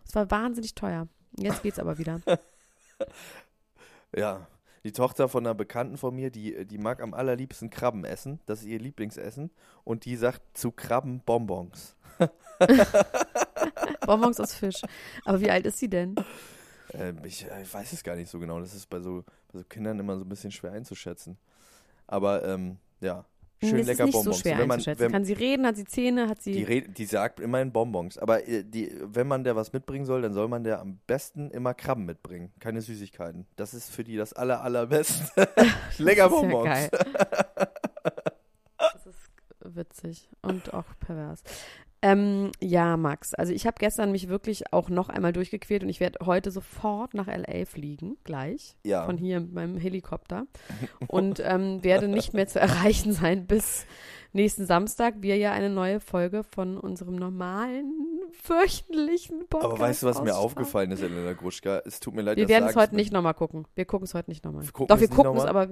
Es 0.05 0.15
war 0.15 0.29
wahnsinnig 0.31 0.75
teuer. 0.75 1.07
Jetzt 1.37 1.63
geht's 1.63 1.79
aber 1.79 1.97
wieder. 1.97 2.21
Ja, 4.13 4.45
die 4.83 4.91
Tochter 4.91 5.29
von 5.29 5.45
einer 5.45 5.53
Bekannten 5.53 5.97
von 5.97 6.15
mir, 6.15 6.31
die, 6.31 6.65
die 6.65 6.77
mag 6.77 7.01
am 7.01 7.13
allerliebsten 7.13 7.69
Krabben 7.69 8.03
essen. 8.03 8.39
Das 8.45 8.61
ist 8.61 8.65
ihr 8.65 8.79
Lieblingsessen. 8.79 9.51
Und 9.83 10.05
die 10.05 10.15
sagt 10.15 10.57
zu 10.57 10.71
Krabben 10.71 11.21
Bonbons. 11.21 11.95
Bonbons 14.05 14.39
aus 14.39 14.55
Fisch. 14.55 14.81
Aber 15.25 15.39
wie 15.39 15.51
alt 15.51 15.65
ist 15.65 15.79
sie 15.79 15.89
denn? 15.89 16.15
Ähm, 16.93 17.19
ich, 17.23 17.45
ich 17.61 17.73
weiß 17.73 17.93
es 17.93 18.03
gar 18.03 18.15
nicht 18.15 18.29
so 18.29 18.39
genau. 18.39 18.59
Das 18.59 18.73
ist 18.73 18.89
bei 18.89 18.99
so, 18.99 19.23
bei 19.51 19.59
so 19.59 19.65
Kindern 19.65 19.99
immer 19.99 20.17
so 20.17 20.25
ein 20.25 20.29
bisschen 20.29 20.51
schwer 20.51 20.71
einzuschätzen. 20.71 21.37
Aber 22.07 22.43
ähm, 22.43 22.77
ja, 22.99 23.25
schön 23.69 23.77
das 23.79 23.87
lecker 23.87 24.03
ist 24.03 24.05
nicht 24.07 24.13
Bonbons. 24.13 24.37
so 24.37 24.41
schwer 24.41 24.57
wenn 24.57 24.67
man, 24.67 24.75
einzuschätzen. 24.75 25.03
wenn, 25.05 25.11
Kann 25.11 25.25
sie 25.25 25.33
reden? 25.33 25.65
Hat 25.65 25.75
sie 25.75 25.85
Zähne? 25.85 26.27
Hat 26.29 26.45
die, 26.45 26.53
sie... 26.53 26.63
red, 26.63 26.97
die 26.97 27.05
sagt 27.05 27.39
immerhin 27.39 27.71
Bonbons. 27.71 28.17
Aber 28.17 28.47
äh, 28.47 28.63
die, 28.63 28.91
wenn 29.01 29.27
man 29.27 29.43
der 29.43 29.55
was 29.55 29.73
mitbringen 29.73 30.05
soll, 30.05 30.21
dann 30.21 30.33
soll 30.33 30.47
man 30.47 30.63
der 30.63 30.79
am 30.79 30.99
besten 31.07 31.51
immer 31.51 31.73
Krabben 31.73 32.05
mitbringen. 32.05 32.51
Keine 32.59 32.81
Süßigkeiten. 32.81 33.45
Das 33.55 33.73
ist 33.73 33.91
für 33.91 34.03
die 34.03 34.17
das 34.17 34.33
aller, 34.33 34.61
allerbeste. 34.63 35.23
lecker 35.45 35.75
Das 35.97 36.05
ist 36.07 36.07
ja 36.07 36.27
Bonbons. 36.27 36.65
geil. 36.65 36.89
Das 38.77 39.05
ist 39.05 39.31
witzig 39.75 40.29
und 40.41 40.73
auch 40.73 40.85
pervers. 40.99 41.43
Ähm, 42.03 42.51
ja, 42.59 42.97
Max, 42.97 43.35
also 43.35 43.53
ich 43.53 43.67
habe 43.67 43.75
gestern 43.79 44.11
mich 44.11 44.27
wirklich 44.27 44.73
auch 44.73 44.89
noch 44.89 45.09
einmal 45.09 45.33
durchgequält 45.33 45.83
und 45.83 45.89
ich 45.89 45.99
werde 45.99 46.25
heute 46.25 46.49
sofort 46.49 47.13
nach 47.13 47.27
LA 47.27 47.65
fliegen, 47.65 48.17
gleich, 48.23 48.75
Ja. 48.83 49.05
von 49.05 49.17
hier 49.17 49.39
mit 49.39 49.53
meinem 49.53 49.77
Helikopter 49.77 50.47
und 51.07 51.39
ähm, 51.45 51.83
werde 51.83 52.07
nicht 52.07 52.33
mehr 52.33 52.47
zu 52.47 52.59
erreichen 52.59 53.13
sein 53.13 53.45
bis 53.45 53.85
nächsten 54.33 54.65
Samstag, 54.65 55.15
wir 55.19 55.37
ja 55.37 55.51
eine 55.51 55.69
neue 55.69 55.99
Folge 55.99 56.43
von 56.43 56.77
unserem 56.77 57.17
normalen, 57.17 57.93
wöchentlichen 58.47 59.47
Podcast 59.47 59.65
Aber 59.73 59.79
weißt 59.79 60.03
du, 60.03 60.07
was 60.07 60.21
mir 60.23 60.35
aufgefallen 60.35 60.91
ist, 60.91 61.03
Elena 61.03 61.33
Gruschka? 61.33 61.81
Es 61.85 61.99
tut 61.99 62.15
mir 62.15 62.21
leid, 62.23 62.37
Wir 62.37 62.47
werden 62.47 62.69
es 62.69 62.75
heute 62.75 62.95
nicht 62.95 63.11
nochmal 63.11 63.33
gucken. 63.33 63.67
Wir 63.75 63.85
gucken 63.85 64.05
es 64.05 64.13
heute 64.13 64.31
nicht 64.31 64.43
nochmal. 64.43 64.63
Doch, 64.87 64.99
wir 64.99 65.07
gucken 65.07 65.37
es, 65.37 65.45
aber 65.45 65.69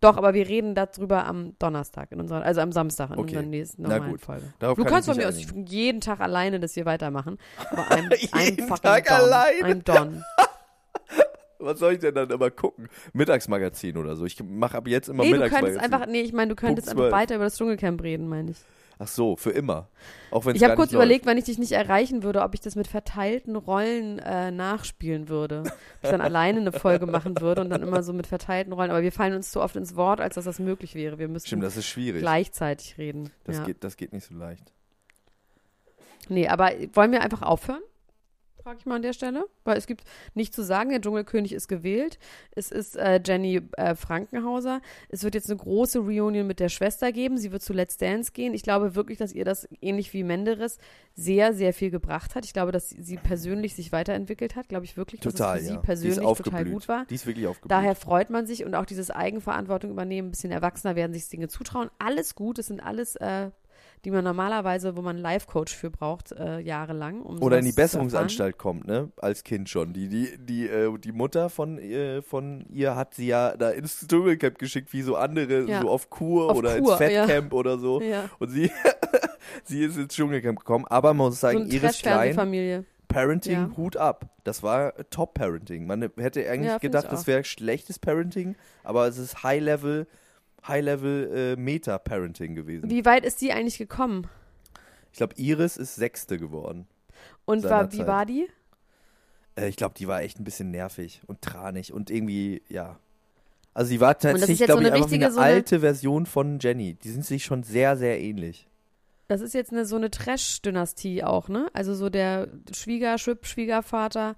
doch, 0.00 0.16
aber 0.16 0.34
wir 0.34 0.48
reden 0.48 0.74
darüber 0.74 1.26
am 1.26 1.54
Donnerstag, 1.58 2.12
in 2.12 2.20
unserer, 2.20 2.42
also 2.42 2.60
am 2.60 2.70
Samstag 2.72 3.08
in 3.10 3.14
Okay. 3.18 3.22
unserer 3.22 3.42
nächsten 3.42 3.82
Na 3.82 3.88
normalen 3.90 4.10
gut. 4.12 4.20
Folge. 4.20 4.52
Darauf 4.58 4.76
Du 4.76 4.84
kann 4.84 4.92
kannst 4.92 5.08
von 5.08 5.16
mir 5.16 5.28
aus 5.28 5.36
jeden 5.66 6.00
Tag 6.00 6.20
alleine 6.20 6.60
das 6.60 6.74
hier 6.74 6.86
weitermachen. 6.86 7.38
Aber 7.70 7.82
I'm, 7.90 8.08
I'm 8.10 8.44
Jeden 8.44 8.68
fucking 8.68 8.82
Tag 8.82 9.04
done. 9.06 9.18
alleine? 9.18 9.68
I'm 9.74 9.82
done. 9.84 10.24
Was 11.60 11.80
soll 11.80 11.94
ich 11.94 11.98
denn 11.98 12.14
dann 12.14 12.30
immer 12.30 12.50
gucken? 12.52 12.88
Mittagsmagazin 13.12 13.96
oder 13.96 14.14
so. 14.14 14.24
Ich 14.24 14.40
mache 14.44 14.76
ab 14.76 14.86
jetzt 14.86 15.08
immer 15.08 15.24
Nee, 15.24 15.30
du 15.32 15.36
Mittagsmagazin. 15.38 15.78
könntest 15.80 15.92
einfach, 15.94 16.06
nee, 16.06 16.20
ich 16.20 16.32
meine, 16.32 16.50
du 16.50 16.54
könntest 16.54 16.86
Punkt 16.86 17.00
einfach 17.00 17.10
12. 17.10 17.20
weiter 17.22 17.34
über 17.34 17.44
das 17.44 17.56
Dschungelcamp 17.56 18.00
reden, 18.02 18.28
meine 18.28 18.52
ich. 18.52 18.58
Ach 19.00 19.06
so, 19.06 19.36
für 19.36 19.50
immer. 19.50 19.88
Auch 20.32 20.44
wenn 20.44 20.56
Ich 20.56 20.64
habe 20.64 20.74
kurz 20.74 20.92
überlegt, 20.92 21.24
wenn 21.24 21.38
ich 21.38 21.44
dich 21.44 21.58
nicht 21.58 21.72
erreichen 21.72 22.24
würde, 22.24 22.42
ob 22.42 22.54
ich 22.54 22.60
das 22.60 22.74
mit 22.74 22.88
verteilten 22.88 23.54
Rollen 23.54 24.18
äh, 24.18 24.50
nachspielen 24.50 25.28
würde. 25.28 25.60
Ob 25.66 25.72
ich 26.02 26.10
dann 26.10 26.20
alleine 26.20 26.60
eine 26.60 26.72
Folge 26.72 27.06
machen 27.06 27.40
würde 27.40 27.60
und 27.60 27.70
dann 27.70 27.82
immer 27.82 28.02
so 28.02 28.12
mit 28.12 28.26
verteilten 28.26 28.72
Rollen. 28.72 28.90
Aber 28.90 29.02
wir 29.02 29.12
fallen 29.12 29.34
uns 29.34 29.52
zu 29.52 29.60
oft 29.60 29.76
ins 29.76 29.94
Wort, 29.94 30.20
als 30.20 30.34
dass 30.34 30.44
das 30.44 30.58
möglich 30.58 30.96
wäre. 30.96 31.18
Wir 31.18 31.28
müssen 31.28 31.46
Stimmt, 31.46 31.62
das 31.62 31.76
ist 31.76 31.86
schwierig. 31.86 32.20
gleichzeitig 32.20 32.98
reden. 32.98 33.30
Das, 33.44 33.58
ja. 33.58 33.64
geht, 33.64 33.84
das 33.84 33.96
geht 33.96 34.12
nicht 34.12 34.26
so 34.26 34.34
leicht. 34.34 34.72
Nee, 36.28 36.48
aber 36.48 36.72
wollen 36.92 37.12
wir 37.12 37.22
einfach 37.22 37.42
aufhören? 37.42 37.82
Frage 38.68 38.80
ich 38.80 38.86
mal 38.86 38.96
an 38.96 39.02
der 39.02 39.14
Stelle. 39.14 39.46
Weil 39.64 39.78
es 39.78 39.86
gibt 39.86 40.04
nichts 40.34 40.54
zu 40.54 40.62
sagen. 40.62 40.90
Der 40.90 41.00
Dschungelkönig 41.00 41.54
ist 41.54 41.68
gewählt. 41.68 42.18
Es 42.50 42.70
ist 42.70 42.96
äh, 42.96 43.18
Jenny 43.24 43.62
äh, 43.78 43.94
Frankenhauser. 43.94 44.82
Es 45.08 45.24
wird 45.24 45.34
jetzt 45.34 45.48
eine 45.48 45.58
große 45.58 46.00
Reunion 46.00 46.46
mit 46.46 46.60
der 46.60 46.68
Schwester 46.68 47.10
geben. 47.10 47.38
Sie 47.38 47.50
wird 47.50 47.62
zu 47.62 47.72
Let's 47.72 47.96
Dance 47.96 48.32
gehen. 48.32 48.52
Ich 48.52 48.62
glaube 48.62 48.94
wirklich, 48.94 49.16
dass 49.16 49.32
ihr 49.32 49.46
das 49.46 49.66
ähnlich 49.80 50.12
wie 50.12 50.22
Menderes 50.22 50.76
sehr, 51.14 51.54
sehr 51.54 51.72
viel 51.72 51.90
gebracht 51.90 52.34
hat. 52.34 52.44
Ich 52.44 52.52
glaube, 52.52 52.70
dass 52.70 52.90
sie 52.90 53.16
persönlich 53.16 53.74
sich 53.74 53.90
weiterentwickelt 53.90 54.54
hat. 54.54 54.68
Glaube 54.68 54.84
ich 54.84 54.98
wirklich, 54.98 55.22
Total, 55.22 55.54
dass 55.54 55.62
es 55.62 55.68
für 55.68 55.74
ja. 55.74 55.80
sie 55.80 55.86
persönlich 55.86 56.36
total 56.36 56.64
gut 56.66 56.88
war. 56.88 57.06
Die 57.06 57.14
ist 57.14 57.26
wirklich 57.26 57.46
aufgeblüht. 57.46 57.70
Daher 57.70 57.94
freut 57.94 58.28
man 58.28 58.46
sich 58.46 58.66
und 58.66 58.74
auch 58.74 58.84
dieses 58.84 59.10
Eigenverantwortung 59.10 59.90
übernehmen, 59.90 60.28
ein 60.28 60.32
bisschen 60.32 60.52
erwachsener 60.52 60.94
werden, 60.94 61.14
sich 61.14 61.26
Dinge 61.30 61.48
zutrauen. 61.48 61.88
Alles 61.98 62.34
gut, 62.34 62.58
das 62.58 62.66
sind 62.66 62.80
alles, 62.80 63.16
äh, 63.16 63.50
die 64.04 64.10
man 64.10 64.24
normalerweise, 64.24 64.96
wo 64.96 65.02
man 65.02 65.16
einen 65.16 65.22
Life-Coach 65.22 65.74
für 65.74 65.90
braucht, 65.90 66.32
äh, 66.32 66.58
jahrelang. 66.60 67.22
Um 67.22 67.42
Oder 67.42 67.58
in 67.58 67.64
die. 67.64 67.72
Besserungsanstalt 67.72 68.58
kommt, 68.58 68.86
ne? 68.86 69.10
Als 69.16 69.44
Kind 69.44 69.68
schon. 69.68 69.92
Die, 69.92 70.08
die, 70.08 70.36
die, 70.38 70.68
äh, 70.68 70.96
die 70.98 71.12
Mutter 71.12 71.50
von, 71.50 71.78
äh, 71.78 72.22
von 72.22 72.64
ihr 72.72 72.96
hat 72.96 73.14
sie 73.14 73.26
ja 73.26 73.56
da 73.56 73.70
ins 73.70 74.06
Dschungelcamp 74.06 74.58
geschickt, 74.58 74.92
wie 74.92 75.02
so 75.02 75.16
andere, 75.16 75.64
Ja. 75.68 75.82
so 75.82 75.90
auf 75.90 76.10
Kur 76.10 76.50
Auf 76.50 76.58
oder 76.58 76.78
Kur, 76.78 76.90
ins 76.90 76.96
Fettcamp 76.98 77.52
oder 77.52 77.78
so. 77.78 78.00
Ja. 78.00 78.28
Und 78.38 78.48
sie, 78.50 78.70
sie 79.64 79.80
ist 79.84 79.96
ins 79.96 80.14
Dschungelcamp 80.14 80.58
gekommen. 80.60 80.84
Aber 80.88 81.14
man 81.14 81.26
muss 81.28 81.40
So 81.40 81.46
sagen, 81.48 81.62
eine 81.62 81.68
Iris 81.68 81.98
Klein, 81.98 82.14
Trash-Fernsehfamilie. 82.34 82.84
Parenting, 83.08 83.52
Ja. 83.54 83.70
Hut 83.76 83.96
ab. 83.96 84.26
Das 84.44 84.62
war 84.62 84.92
Top-Parenting. 85.10 85.86
Man 85.86 86.02
hätte 86.18 86.48
eigentlich 86.48 86.66
Ja, 86.72 86.78
gedacht, 86.78 87.06
das 87.10 87.26
wäre 87.26 87.42
schlechtes 87.44 87.98
Parenting, 87.98 88.54
aber 88.84 89.06
es 89.08 89.16
ist 89.18 89.42
High-Level, 89.42 90.06
High-Level 90.66 91.54
äh, 91.56 91.60
Meta-Parenting 91.60 92.54
gewesen. 92.54 92.90
Wie 92.90 93.04
weit 93.04 93.24
ist 93.24 93.40
die 93.40 93.52
eigentlich 93.52 93.78
gekommen? 93.78 94.26
Ich 95.12 95.18
glaube, 95.18 95.34
Iris 95.36 95.76
ist 95.76 95.94
Sechste 95.96 96.38
geworden. 96.38 96.86
Und 97.44 97.64
war, 97.64 97.92
wie 97.92 98.06
war 98.06 98.26
die? 98.26 98.48
Äh, 99.56 99.68
ich 99.68 99.76
glaube, 99.76 99.94
die 99.96 100.06
war 100.08 100.22
echt 100.22 100.38
ein 100.38 100.44
bisschen 100.44 100.70
nervig 100.70 101.22
und 101.26 101.40
tranig 101.42 101.92
und 101.92 102.10
irgendwie, 102.10 102.62
ja. 102.68 102.98
Also 103.74 103.90
sie 103.90 104.00
war 104.00 104.18
tatsächlich, 104.18 104.58
glaube 104.64 104.82
so 104.82 104.88
ich, 104.88 104.92
einfach 104.92 105.06
richtige, 105.06 105.24
eine 105.26 105.34
so 105.34 105.40
eine- 105.40 105.54
alte 105.54 105.80
Version 105.80 106.26
von 106.26 106.58
Jenny. 106.58 106.94
Die 106.94 107.10
sind 107.10 107.24
sich 107.24 107.44
schon 107.44 107.62
sehr, 107.62 107.96
sehr 107.96 108.20
ähnlich. 108.20 108.66
Das 109.28 109.40
ist 109.40 109.54
jetzt 109.54 109.72
eine, 109.72 109.84
so 109.84 109.96
eine 109.96 110.10
Trash-Dynastie 110.10 111.22
auch, 111.22 111.48
ne? 111.48 111.68
Also 111.74 111.94
so 111.94 112.08
der 112.08 112.48
Schwiegerschwip, 112.72 113.46
Schwiegervater 113.46 114.36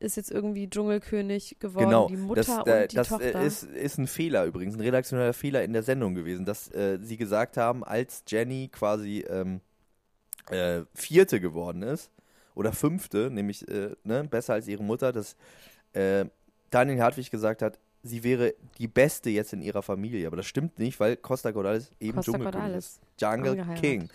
ist 0.00 0.16
jetzt 0.16 0.30
irgendwie 0.30 0.68
Dschungelkönig 0.70 1.56
geworden, 1.58 1.86
Genau. 1.86 2.08
die 2.08 2.16
Mutter 2.16 2.42
das 2.42 2.58
und 2.58 2.66
äh, 2.68 2.88
die 2.88 2.96
das 2.96 3.08
Tochter. 3.08 3.40
äh, 3.40 3.46
ist, 3.46 3.62
ist 3.64 3.98
ein 3.98 4.06
Fehler 4.06 4.44
übrigens, 4.44 4.74
ein 4.74 4.80
redaktioneller 4.80 5.32
Fehler 5.32 5.62
in 5.64 5.72
der 5.72 5.82
Sendung 5.82 6.14
gewesen, 6.14 6.44
dass 6.44 6.70
äh, 6.72 6.98
sie 7.02 7.16
gesagt 7.16 7.56
haben, 7.56 7.82
als 7.84 8.22
Jenny 8.28 8.68
quasi 8.68 9.24
ähm, 9.28 9.60
äh, 10.50 10.82
Vierte 10.94 11.40
geworden 11.40 11.82
ist 11.82 12.10
oder 12.54 12.72
Fünfte, 12.72 13.30
nämlich 13.30 13.66
äh, 13.68 13.94
ne, 14.04 14.24
besser 14.24 14.54
als 14.54 14.68
ihre 14.68 14.82
Mutter, 14.82 15.12
dass 15.12 15.36
äh, 15.92 16.24
Daniel 16.70 17.00
Hartwig 17.00 17.30
gesagt 17.30 17.62
hat, 17.62 17.78
sie 18.02 18.22
wäre 18.22 18.54
die 18.78 18.88
Beste 18.88 19.30
jetzt 19.30 19.52
in 19.52 19.60
ihrer 19.62 19.82
Familie. 19.82 20.26
Aber 20.26 20.36
das 20.36 20.46
stimmt 20.46 20.78
nicht, 20.78 21.00
weil 21.00 21.16
Costa 21.16 21.50
Cordalis 21.52 21.90
eben 22.00 22.16
Costa 22.16 22.32
Dschungelkönig 22.32 22.60
Cordalis. 22.62 22.86
ist. 22.86 23.00
Jungle. 23.20 23.74
King. 23.80 24.08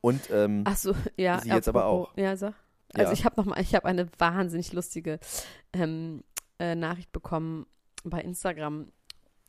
Und 0.00 0.30
ähm, 0.30 0.64
so, 0.76 0.94
ja. 1.16 1.38
Sie 1.40 1.50
jetzt 1.50 1.68
aber 1.68 1.84
auch. 1.84 2.16
Ja, 2.16 2.36
sag. 2.36 2.54
Also 2.94 3.12
Ja. 3.12 3.12
ich 3.12 3.24
habe 3.24 3.40
noch 3.40 3.46
mal, 3.46 3.60
ich 3.60 3.74
habe 3.74 3.86
eine 3.86 4.08
wahnsinnig 4.18 4.72
lustige 4.72 5.20
ähm, 5.72 6.22
äh, 6.58 6.74
Nachricht 6.74 7.12
bekommen 7.12 7.66
bei 8.04 8.20
Instagram 8.20 8.92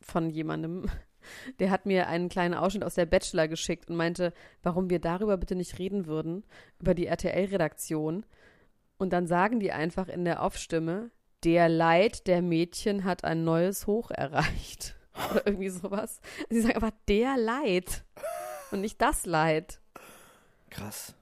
von 0.01 0.29
jemandem. 0.29 0.85
Der 1.59 1.69
hat 1.69 1.85
mir 1.85 2.07
einen 2.07 2.29
kleinen 2.29 2.55
Ausschnitt 2.55 2.83
aus 2.83 2.95
der 2.95 3.05
Bachelor 3.05 3.47
geschickt 3.47 3.89
und 3.89 3.95
meinte, 3.95 4.33
warum 4.63 4.89
wir 4.89 4.99
darüber 4.99 5.37
bitte 5.37 5.55
nicht 5.55 5.77
reden 5.77 6.07
würden, 6.07 6.43
über 6.79 6.95
die 6.95 7.05
RTL-Redaktion. 7.05 8.25
Und 8.97 9.13
dann 9.13 9.27
sagen 9.27 9.59
die 9.59 9.71
einfach 9.71 10.07
in 10.07 10.25
der 10.25 10.41
Off-Stimme, 10.41 11.11
der 11.43 11.69
Leid 11.69 12.25
der 12.27 12.41
Mädchen 12.41 13.03
hat 13.03 13.23
ein 13.23 13.43
neues 13.43 13.85
Hoch 13.87 14.09
erreicht. 14.11 14.95
Oder 15.31 15.45
irgendwie 15.45 15.69
sowas. 15.69 16.21
Sie 16.49 16.61
sagen 16.61 16.75
einfach 16.75 16.97
der 17.07 17.37
Leid 17.37 18.03
und 18.71 18.81
nicht 18.81 18.99
das 19.01 19.25
Leid. 19.25 19.79
Krass. 20.71 21.13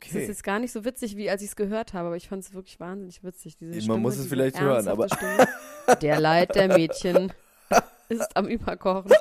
Das 0.00 0.08
ist 0.10 0.14
Okay. 0.16 0.26
jetzt 0.26 0.44
gar 0.44 0.58
nicht 0.58 0.72
so 0.72 0.84
witzig, 0.84 1.16
wie 1.16 1.28
als 1.30 1.42
ich 1.42 1.48
es 1.48 1.56
gehört 1.56 1.92
habe, 1.92 2.06
aber 2.08 2.16
ich 2.16 2.28
fand 2.28 2.44
es 2.44 2.54
wirklich 2.54 2.78
wahnsinnig 2.80 3.22
witzig. 3.24 3.56
Diese 3.56 3.72
Man 3.72 3.80
Stimme, 3.80 3.98
muss 3.98 4.16
es 4.16 4.26
vielleicht 4.26 4.60
hören, 4.60 4.82
Stimme. 4.82 5.48
Der 6.02 6.20
Leid 6.20 6.54
der 6.54 6.68
Mädchen 6.68 7.32
ist 8.08 8.36
am 8.36 8.46
Überkochen. 8.46 9.12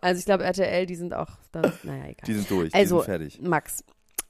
Also 0.00 0.18
ich 0.18 0.24
glaube, 0.24 0.44
RTL, 0.44 0.86
die 0.86 0.96
sind 0.96 1.14
auch 1.14 1.30
da. 1.52 1.60
Naja, 1.82 2.04
egal. 2.04 2.24
Die 2.26 2.34
sind 2.34 2.50
durch, 2.50 2.74
Also, 2.74 2.96
die 2.98 3.04
sind 3.04 3.10
fertig. 3.10 3.40
Max, 3.42 3.84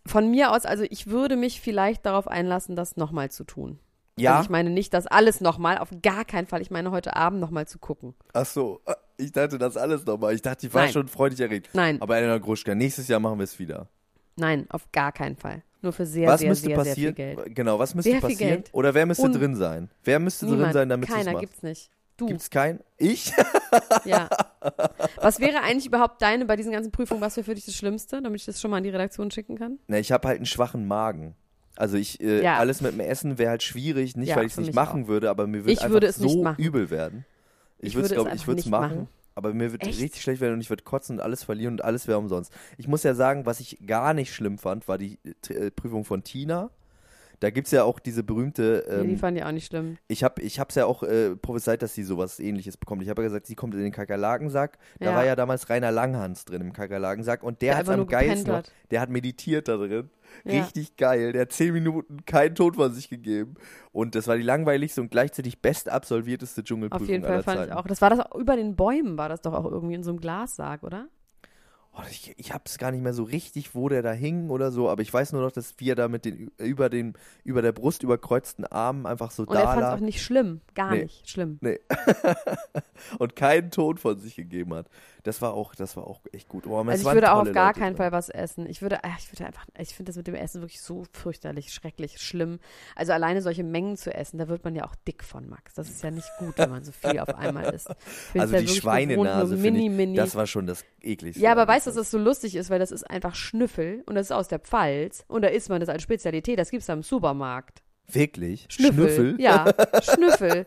von 0.07 0.31
mir 0.31 0.53
aus, 0.53 0.67
also 0.67 0.85
ich 0.89 1.07
würde 1.09 1.37
mich 1.37 1.61
vielleicht 1.61 2.05
darauf 2.07 2.29
einlassen, 2.29 2.77
das 2.77 2.97
nochmal 2.97 3.31
zu 3.31 3.45
tun. 3.45 3.79
Ja, 4.17 4.35
Also 4.37 4.45
ich 4.45 4.51
meine 4.51 4.71
nicht 4.71 4.95
das 4.95 5.07
alles 5.09 5.41
nochmal, 5.41 5.79
auf 5.79 5.89
gar 6.03 6.25
keinen 6.25 6.47
Fall. 6.47 6.61
Ich 6.63 6.71
meine 6.71 6.91
heute 6.93 7.17
Abend 7.17 7.41
nochmal 7.41 7.67
zu 7.67 7.79
gucken. 7.79 8.15
ach 8.33 8.47
so. 8.47 8.81
Ich 9.17 9.31
dachte 9.33 9.59
das 9.59 9.77
alles 9.77 10.05
nochmal. 10.05 10.35
Ich 10.35 10.43
dachte, 10.43 10.67
ich 10.67 10.75
war 10.75 10.83
Nein. 10.85 10.93
schon 10.93 11.07
freudig 11.09 11.39
erregt. 11.41 11.71
Nein, 11.73 12.03
Aber 12.03 12.17
Elena 12.17 12.39
Gruschka, 12.39 12.75
nächstes 12.75 13.07
Jahr 13.09 13.21
machen 13.21 13.39
wir 13.39 13.45
es 13.45 13.59
wieder. 13.61 13.89
Nein, 14.37 14.67
auf 14.71 14.91
gar 14.93 15.13
keinen 15.13 15.37
Fall. 15.37 15.63
Nur 15.83 15.93
für 15.93 16.07
sehr, 16.07 16.29
was 16.29 16.41
sehr, 16.41 16.49
müsste 16.49 16.67
sehr, 16.69 16.77
passieren? 16.77 17.15
sehr 17.17 17.27
viel 17.29 17.35
Geld. 17.45 17.55
Genau, 17.55 17.79
was 17.79 17.95
müsste 17.95 18.11
Sehr 18.11 18.21
passieren? 18.21 18.65
Oder 18.73 18.95
wer 18.95 19.05
müsste 19.05 19.25
Un- 19.25 19.33
drin 19.33 19.55
sein? 19.55 19.91
Wer 20.03 20.19
müsste 20.19 20.47
drin 20.47 20.55
Niemand, 20.57 20.73
sein, 20.73 20.89
damit 20.89 21.09
es 21.11 21.15
keiner 21.15 21.39
gibt's 21.39 21.63
nicht. 21.63 21.91
Du, 22.17 22.27
Gibt's 22.27 22.49
keinen? 22.49 22.79
Ich? 22.97 23.33
ja. 24.05 24.29
Was 25.21 25.41
wäre 25.41 25.61
eigentlich 25.63 25.85
überhaupt 25.87 26.23
deine 26.23 26.45
bei 26.47 26.55
diesen 26.57 26.71
ganzen 26.73 26.93
Prüfungen, 26.93 27.21
was 27.21 27.37
wäre 27.37 27.45
für 27.45 27.55
dich 27.55 27.67
das 27.67 27.75
Schlimmste, 27.75 28.23
damit 28.23 28.41
ich 28.41 28.47
das 28.47 28.61
schon 28.61 28.71
mal 28.71 28.79
an 28.79 28.85
die 28.85 28.91
Redaktion 28.91 29.31
schicken 29.33 29.59
kann? 29.59 29.79
Na, 29.89 29.99
ich 29.99 30.13
habe 30.13 30.29
halt 30.29 30.37
einen 30.39 30.47
schwachen 30.47 30.87
Magen. 30.87 31.35
Also 31.77 31.97
ich, 31.97 32.21
äh, 32.23 32.43
Ja. 32.43 32.57
alles 32.59 32.81
mit 32.81 32.93
dem 32.93 33.01
Essen 33.01 33.37
wäre 33.37 33.51
halt 33.51 33.65
schwierig, 33.65 34.17
nicht 34.17 34.29
Ja, 34.29 34.37
weil 34.37 34.47
ich 34.47 34.53
es 34.53 34.59
nicht 34.59 34.75
machen 34.75 35.09
würde, 35.09 35.29
aber 35.29 35.47
mir 35.49 35.63
würde 35.65 35.73
Ich 35.73 35.81
einfach 35.81 35.93
würde 35.93 36.07
es 36.07 36.17
so 36.17 36.25
nicht 36.27 36.41
machen. 36.43 36.63
übel 36.65 36.89
werden. 36.91 37.25
Ich, 37.81 37.89
Ich 37.89 37.95
würde 37.97 38.07
es, 38.07 38.13
glaube 38.13 38.31
ich, 38.33 38.47
würde 38.47 38.61
es 38.61 38.67
machen, 38.67 38.97
machen. 38.97 39.09
Aber 39.35 39.53
mir 39.53 39.73
wird 39.73 39.83
Echt? 39.83 40.01
richtig 40.01 40.23
schlecht 40.23 40.41
werden 40.41 40.55
und 40.55 40.61
ich 40.61 40.71
würde 40.71 40.83
kotzen 40.83 41.17
und 41.17 41.23
alles 41.23 41.45
verlieren 41.45 41.75
und 41.75 41.85
alles 41.85 42.07
wäre 42.07 42.19
umsonst. 42.19 42.53
Ich 42.79 42.89
muss 42.89 43.03
ja 43.03 43.15
sagen, 43.15 43.47
was 43.47 43.61
ich 43.61 43.79
gar 43.87 44.15
nicht 44.15 44.35
schlimm 44.35 44.59
fand, 44.59 44.89
war 44.89 44.99
die 44.99 45.19
äh, 45.49 45.71
Prüfung 45.71 46.05
von 46.05 46.25
Tina. 46.25 46.71
Da 47.45 47.51
gibt 47.51 47.67
es 47.67 47.73
ja 47.73 47.85
auch 47.85 47.99
diese 47.99 48.23
berühmte, 48.25 48.83
nee, 48.89 49.03
die 49.09 49.13
ähm, 49.13 49.19
fand 49.19 49.37
ich 49.37 49.45
auch 49.45 49.53
nicht 49.53 49.67
schlimm. 49.67 49.99
ich 50.09 50.25
habe 50.25 50.41
ich 50.41 50.59
hab's 50.59 50.77
ja 50.77 50.87
auch 50.87 51.03
äh, 51.03 51.37
prophezeit, 51.37 51.83
dass 51.83 51.93
sie 51.93 52.03
sowas 52.03 52.41
ähnliches 52.41 52.79
bekommt. 52.79 53.03
Ich 53.03 53.11
habe 53.11 53.21
ja 53.21 53.29
gesagt, 53.29 53.47
sie 53.47 53.55
kommt 53.55 53.75
in 53.75 53.81
den 53.81 53.93
Kakerlakensack. 53.93 54.79
Da 54.99 55.11
Ja. 55.11 55.15
war 55.15 55.27
ja 55.27 55.37
damals 55.37 55.69
Rainer 55.69 55.93
Langhans 55.93 56.47
drin 56.47 56.63
im 56.63 56.73
Kakerlakensack 56.73 57.43
und 57.43 57.61
der, 57.61 57.73
Der 57.73 57.77
hat 57.77 57.81
einfach 57.89 58.01
am 58.01 58.07
geilsten 58.07 58.51
hat. 58.55 58.73
Der 58.91 59.03
hat 59.03 59.11
meditiert 59.11 59.69
da 59.69 59.77
drin. 59.77 60.09
Ja. 60.45 60.63
Richtig 60.63 60.97
geil. 60.97 61.33
Der 61.33 61.43
hat 61.43 61.53
zehn 61.53 61.75
Minuten 61.75 62.25
keinen 62.25 62.55
Ton 62.55 62.73
von 62.73 62.95
sich 62.95 63.11
gegeben. 63.11 63.57
Und 63.93 64.15
das 64.15 64.27
war 64.27 64.37
die 64.39 64.43
langweiligste 64.43 65.03
und 65.03 65.11
gleichzeitig 65.11 65.61
best 65.61 65.91
absolvierteste 65.91 66.65
Dschungelprüfung 66.65 67.05
Auf 67.05 67.11
jeden 67.11 67.25
Fall 67.25 67.43
fand 67.43 67.59
Zeiten. 67.59 67.73
ich 67.73 67.77
auch. 67.77 67.87
Das 67.87 68.01
war 68.01 68.09
das 68.09 68.21
auch 68.21 68.35
über 68.37 68.57
den 68.57 68.75
Bäumen, 68.75 69.19
war 69.19 69.29
das 69.29 69.43
doch 69.43 69.53
auch 69.53 69.71
irgendwie 69.71 69.97
in 69.97 70.03
so 70.03 70.11
einem 70.13 70.21
Glassarg, 70.21 70.83
oder? 70.83 71.09
Oh, 71.97 72.03
ich 72.11 72.35
ich 72.39 72.53
habe 72.53 72.65
es 72.67 72.77
gar 72.79 72.91
nicht 72.91 73.03
mehr 73.03 73.15
so 73.15 73.23
richtig, 73.23 73.75
wo 73.77 73.89
der 73.89 74.03
da 74.03 74.11
hing 74.13 74.51
oder 74.51 74.73
so, 74.73 74.89
aber 74.89 75.03
ich 75.03 75.13
weiß 75.15 75.33
nur 75.33 75.43
noch, 75.43 75.53
dass 75.53 75.75
wir 75.79 75.95
da 75.95 76.09
mit 76.09 76.25
den 76.25 76.51
über 76.59 76.89
den 76.89 77.15
über 77.45 77.63
der 77.63 77.71
Brust 77.71 78.03
überkreuzten 78.03 78.67
Armen 78.67 79.07
einfach 79.07 79.31
so 79.31 79.45
Und 79.45 79.55
er 79.55 79.63
da 79.63 79.75
fand 79.75 79.83
es 79.83 79.89
auch 79.91 80.01
nicht 80.01 80.21
schlimm. 80.23 80.61
Gar 80.75 80.91
Nee. 80.91 81.03
nicht 81.05 81.31
schlimm. 81.31 81.59
Nee. 81.61 81.79
und 83.19 83.37
keinen 83.37 83.71
Ton 83.71 83.97
von 83.99 84.19
sich 84.19 84.35
gegeben 84.35 84.75
hat. 84.75 84.89
Das 85.23 85.41
war 85.41 85.55
auch, 85.55 85.75
das 85.75 85.97
war 85.97 86.07
auch 86.07 86.21
echt 86.33 86.49
gut. 86.49 86.67
Oh, 86.67 86.77
Also 86.81 87.09
ich 87.09 87.15
würde 87.15 87.33
auch 87.33 87.43
auf 87.43 87.53
gar 87.53 87.69
Leute 87.69 87.81
keinen. 87.81 87.97
Fall 87.97 88.13
was 88.13 88.29
essen. 88.29 88.69
Ich 88.69 88.83
würde, 88.83 89.05
ach, 89.05 89.19
ich 89.19 89.33
würde 89.33 89.47
einfach, 89.47 89.65
ich 89.79 89.95
finde 89.95 90.11
das 90.11 90.17
mit 90.17 90.27
dem 90.27 90.35
Essen 90.35 90.61
wirklich 90.61 90.81
so 90.83 91.05
fürchterlich, 91.13 91.73
schrecklich, 91.73 92.21
schlimm. 92.21 92.59
Also 92.95 93.13
alleine 93.13 93.41
solche 93.41 93.65
Mengen 93.65 93.97
zu 93.97 94.13
essen, 94.13 94.39
da 94.39 94.49
wird 94.49 94.65
man 94.65 94.75
ja 94.75 94.85
auch 94.85 94.95
dick 95.07 95.25
von, 95.25 95.49
Max. 95.49 95.75
Das 95.75 95.89
ist 95.89 96.03
ja 96.03 96.11
nicht 96.11 96.29
gut, 96.39 96.59
wenn 96.59 96.71
man 96.71 96.85
so 96.85 96.93
viel 96.93 97.19
auf 97.21 97.35
einmal 97.37 97.73
isst. 97.73 97.89
Also 98.37 98.59
die 98.59 98.69
Schweinenase, 98.69 99.57
gewohnt, 99.57 99.63
mini, 99.63 99.87
ich, 99.87 99.93
mini. 99.93 100.17
das 100.17 100.35
war 100.35 100.47
schon 100.47 100.67
das 100.67 100.85
ekligste. 101.05 101.43
ja, 101.43 101.53
aber 101.53 101.67
weißt 101.69 101.87
du, 101.87 101.91
dass 101.91 101.97
das 101.97 102.11
so 102.11 102.19
lustig 102.19 102.57
ist, 102.57 102.71
weil 102.71 102.79
das 102.79 102.91
ist 102.91 103.09
einfach 103.09 103.35
Schnüffel 103.35 104.03
und 104.07 104.15
das 104.15 104.27
ist 104.27 104.33
aus 104.33 104.49
der 104.49 104.59
Pfalz 104.59 105.25
und 105.29 105.43
da 105.43 105.49
isst 105.49 105.69
man 105.69 105.81
das 105.81 105.89
als 105.89 106.03
Spezialität. 106.03 106.59
Das 106.59 106.71
gibt's 106.71 106.87
da 106.87 106.93
im 106.95 107.03
Supermarkt. 107.03 107.83
Wirklich? 108.09 108.67
Schnüffel. 108.69 108.95
Schnüffel? 109.09 109.41
Ja, 109.41 109.65
Schnüffel. 110.03 110.65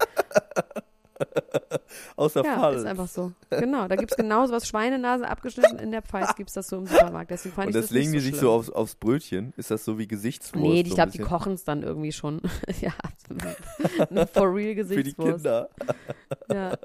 Aus 2.16 2.34
der 2.34 2.44
Ja, 2.44 2.56
Pfalz. 2.60 2.78
ist 2.82 2.86
einfach 2.86 3.08
so. 3.08 3.32
Genau, 3.50 3.88
da 3.88 3.96
gibt's 3.96 4.16
genauso 4.16 4.54
was 4.54 4.68
Schweinenase 4.68 5.28
abgeschnitten. 5.28 5.80
In 5.80 5.92
der 5.92 6.04
Pfalz 6.04 6.36
gibt's 6.36 6.54
das 6.54 6.68
so 6.68 6.78
im 6.78 6.86
Supermarkt. 6.86 7.32
Deswegen 7.32 7.56
fand 7.56 7.68
Und 7.68 7.76
das 7.76 7.86
das 7.86 7.92
legen 7.92 8.12
die 8.12 8.20
so 8.20 8.24
sich 8.26 8.36
schlimm. 8.36 8.42
so 8.42 8.52
aufs, 8.52 8.70
aufs 8.70 8.96
Brötchen? 8.96 9.54
Ist 9.58 9.72
das 9.72 9.84
so 9.84 9.98
wie 9.98 10.08
Gesichtswurst? 10.08 10.64
Nee, 10.64 10.82
ich 10.82 10.90
so 10.90 10.96
glaube, 10.96 11.12
die 11.12 11.18
kochen 11.20 11.54
es 11.54 11.64
dann 11.64 11.82
irgendwie 11.82 12.12
schon. 12.12 12.42
ja, 12.82 12.92
for 14.34 14.54
real 14.54 14.54
Für 14.54 14.64
die 14.66 14.76
Gesichtswurst. 14.76 15.44
Kinder. 15.44 15.70
Ja. 16.52 16.78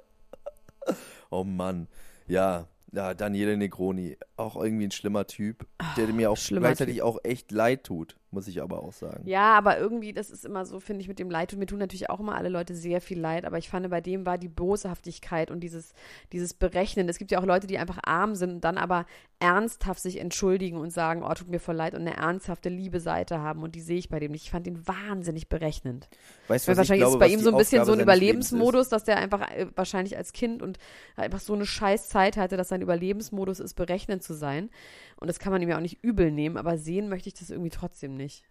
Oh 1.30 1.44
Mann. 1.44 1.86
Ja, 2.26 2.66
ja, 2.92 3.14
Daniele 3.14 3.56
Negroni. 3.56 4.18
Auch 4.36 4.56
irgendwie 4.56 4.86
ein 4.86 4.90
schlimmer 4.90 5.26
Typ, 5.26 5.66
der 5.96 6.08
mir 6.08 6.30
auch 6.30 6.36
schlimmer 6.36 6.68
gleichzeitig 6.68 7.02
auch 7.02 7.18
echt 7.24 7.50
leid 7.50 7.84
tut, 7.84 8.16
muss 8.30 8.48
ich 8.48 8.60
aber 8.60 8.82
auch 8.82 8.92
sagen. 8.92 9.26
ja, 9.26 9.54
aber 9.54 9.78
irgendwie, 9.78 10.12
das 10.12 10.30
ist 10.30 10.44
immer 10.44 10.66
so, 10.66 10.78
finde 10.78 11.00
ich, 11.00 11.08
mit 11.08 11.18
dem 11.18 11.30
Leid. 11.30 11.52
Und 11.52 11.58
mir 11.58 11.66
tun 11.66 11.78
natürlich 11.78 12.10
auch 12.10 12.20
immer 12.20 12.36
alle 12.36 12.50
Leute 12.50 12.74
sehr 12.74 13.00
viel 13.00 13.18
leid. 13.18 13.44
Aber 13.46 13.56
ich 13.58 13.70
fand, 13.70 13.88
bei 13.88 14.00
dem 14.00 14.26
war 14.26 14.36
die 14.36 14.48
Boshaftigkeit 14.48 15.50
und 15.50 15.60
dieses, 15.60 15.94
dieses 16.32 16.52
Berechnen. 16.52 17.08
Es 17.08 17.18
gibt 17.18 17.30
ja 17.30 17.40
auch 17.40 17.46
Leute, 17.46 17.66
die 17.66 17.78
einfach 17.78 17.98
arm 18.04 18.34
sind 18.34 18.52
und 18.52 18.60
dann 18.62 18.76
aber 18.76 19.06
ernsthaft 19.42 20.00
sich 20.00 20.20
entschuldigen 20.20 20.76
und 20.76 20.90
sagen, 20.90 21.24
oh, 21.24 21.34
tut 21.34 21.48
mir 21.48 21.58
voll 21.58 21.74
leid 21.74 21.94
und 21.94 22.02
eine 22.02 22.16
ernsthafte 22.16 22.68
liebe 22.68 23.00
Seite 23.00 23.40
haben. 23.40 23.64
Und 23.64 23.74
die 23.74 23.80
sehe 23.80 23.98
ich 23.98 24.08
bei 24.08 24.20
dem 24.20 24.30
nicht. 24.30 24.44
Ich 24.44 24.52
fand 24.52 24.68
ihn 24.68 24.86
wahnsinnig 24.86 25.48
berechnend. 25.48 26.08
Weißt 26.46 26.68
was 26.68 26.74
ich 26.74 26.78
wahrscheinlich 26.78 27.08
glaube, 27.08 27.16
ist 27.16 27.22
es 27.22 27.28
bei 27.28 27.34
ihm 27.34 27.40
so 27.40 27.50
ein 27.50 27.56
bisschen 27.56 27.80
Aufgabe 27.80 27.96
so 27.96 28.00
ein? 28.00 28.02
Überlebensmodus, 28.02 28.88
dass 28.88 29.02
der 29.02 29.16
einfach 29.16 29.50
äh, 29.50 29.66
wahrscheinlich 29.74 30.16
als 30.16 30.32
Kind 30.32 30.62
und 30.62 30.78
einfach 31.16 31.40
so 31.40 31.54
eine 31.54 31.66
scheiß 31.66 32.08
Zeit 32.08 32.36
hatte, 32.36 32.56
dass 32.56 32.68
sein 32.68 32.82
Überlebensmodus 32.82 33.58
ist, 33.58 33.74
berechnend 33.74 34.22
zu 34.22 34.32
sein. 34.32 34.70
Und 35.16 35.26
das 35.26 35.40
kann 35.40 35.52
man 35.52 35.60
ihm 35.60 35.68
ja 35.68 35.76
auch 35.76 35.82
nicht 35.82 36.04
übel 36.04 36.30
nehmen, 36.30 36.56
aber 36.56 36.78
sehen 36.78 37.08
möchte 37.08 37.28
ich 37.28 37.34
das 37.34 37.50
irgendwie 37.50 37.70
trotzdem 37.70 38.14
nicht. 38.14 38.44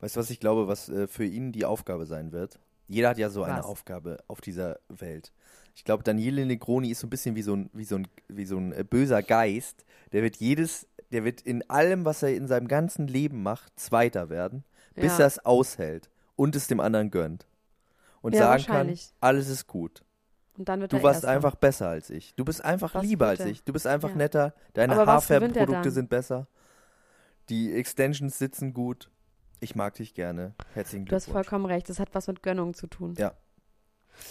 Weißt 0.00 0.16
du, 0.16 0.20
was 0.20 0.30
ich 0.30 0.40
glaube, 0.40 0.68
was 0.68 0.88
äh, 0.88 1.06
für 1.06 1.26
ihn 1.26 1.52
die 1.52 1.66
Aufgabe 1.66 2.06
sein 2.06 2.32
wird? 2.32 2.58
Jeder 2.88 3.10
hat 3.10 3.18
ja 3.18 3.28
so 3.28 3.42
eine 3.42 3.58
Was? 3.58 3.66
Aufgabe 3.66 4.24
auf 4.26 4.40
dieser 4.40 4.78
Welt. 4.88 5.32
Ich 5.74 5.84
glaube, 5.84 6.02
Daniele 6.04 6.46
Negroni 6.46 6.90
ist 6.90 7.00
so 7.00 7.06
ein 7.06 7.10
bisschen 7.10 7.34
wie 7.36 7.42
so 7.42 7.54
ein, 7.54 7.70
wie 7.72 7.84
so 7.84 7.96
ein, 7.96 8.08
wie 8.28 8.44
so 8.46 8.56
ein 8.56 8.72
äh, 8.72 8.84
böser 8.88 9.22
Geist. 9.22 9.84
Der 10.12 10.22
wird 10.22 10.36
jedes, 10.36 10.86
der 11.10 11.24
wird 11.24 11.40
in 11.40 11.68
allem, 11.68 12.04
was 12.04 12.22
er 12.22 12.34
in 12.34 12.46
seinem 12.46 12.68
ganzen 12.68 13.08
Leben 13.08 13.42
macht, 13.42 13.78
Zweiter 13.78 14.28
werden, 14.30 14.64
bis 14.94 15.18
Ja. 15.18 15.24
er 15.24 15.26
es 15.26 15.44
aushält 15.44 16.10
und 16.36 16.54
es 16.56 16.68
dem 16.68 16.80
anderen 16.80 17.10
gönnt. 17.10 17.46
Und 18.22 18.34
Ja, 18.34 18.42
sagen 18.58 18.64
kann, 18.64 18.98
alles 19.20 19.48
ist 19.48 19.66
gut. 19.66 20.02
Und 20.56 20.68
dann 20.68 20.80
wird 20.80 20.92
Du 20.92 21.02
warst 21.02 21.24
Erster. 21.24 21.30
einfach 21.30 21.56
besser 21.56 21.88
als 21.88 22.10
ich. 22.10 22.34
Du 22.36 22.44
bist 22.44 22.64
einfach 22.64 22.94
Was 22.94 23.02
lieber 23.04 23.26
als 23.26 23.40
ich. 23.40 23.64
Du 23.64 23.72
bist 23.72 23.86
einfach 23.88 24.10
Ja. 24.10 24.14
netter. 24.16 24.54
Deine 24.74 24.94
dann? 25.82 25.90
sind 25.92 26.08
besser. 26.08 26.46
Die 27.48 27.72
Extensions 27.74 28.38
sitzen 28.38 28.72
gut. 28.72 29.10
Ich 29.60 29.74
mag 29.74 29.94
dich 29.94 30.14
gerne. 30.14 30.54
Herzlichen 30.74 31.06
Du 31.06 31.14
hast 31.16 31.24
Glückwunsch. 31.24 31.46
vollkommen 31.48 31.66
recht, 31.66 31.88
das 31.88 31.98
hat 31.98 32.10
was 32.14 32.28
mit 32.28 32.42
Gönnung 32.42 32.74
zu 32.74 32.86
tun. 32.86 33.14
Ja. 33.18 33.32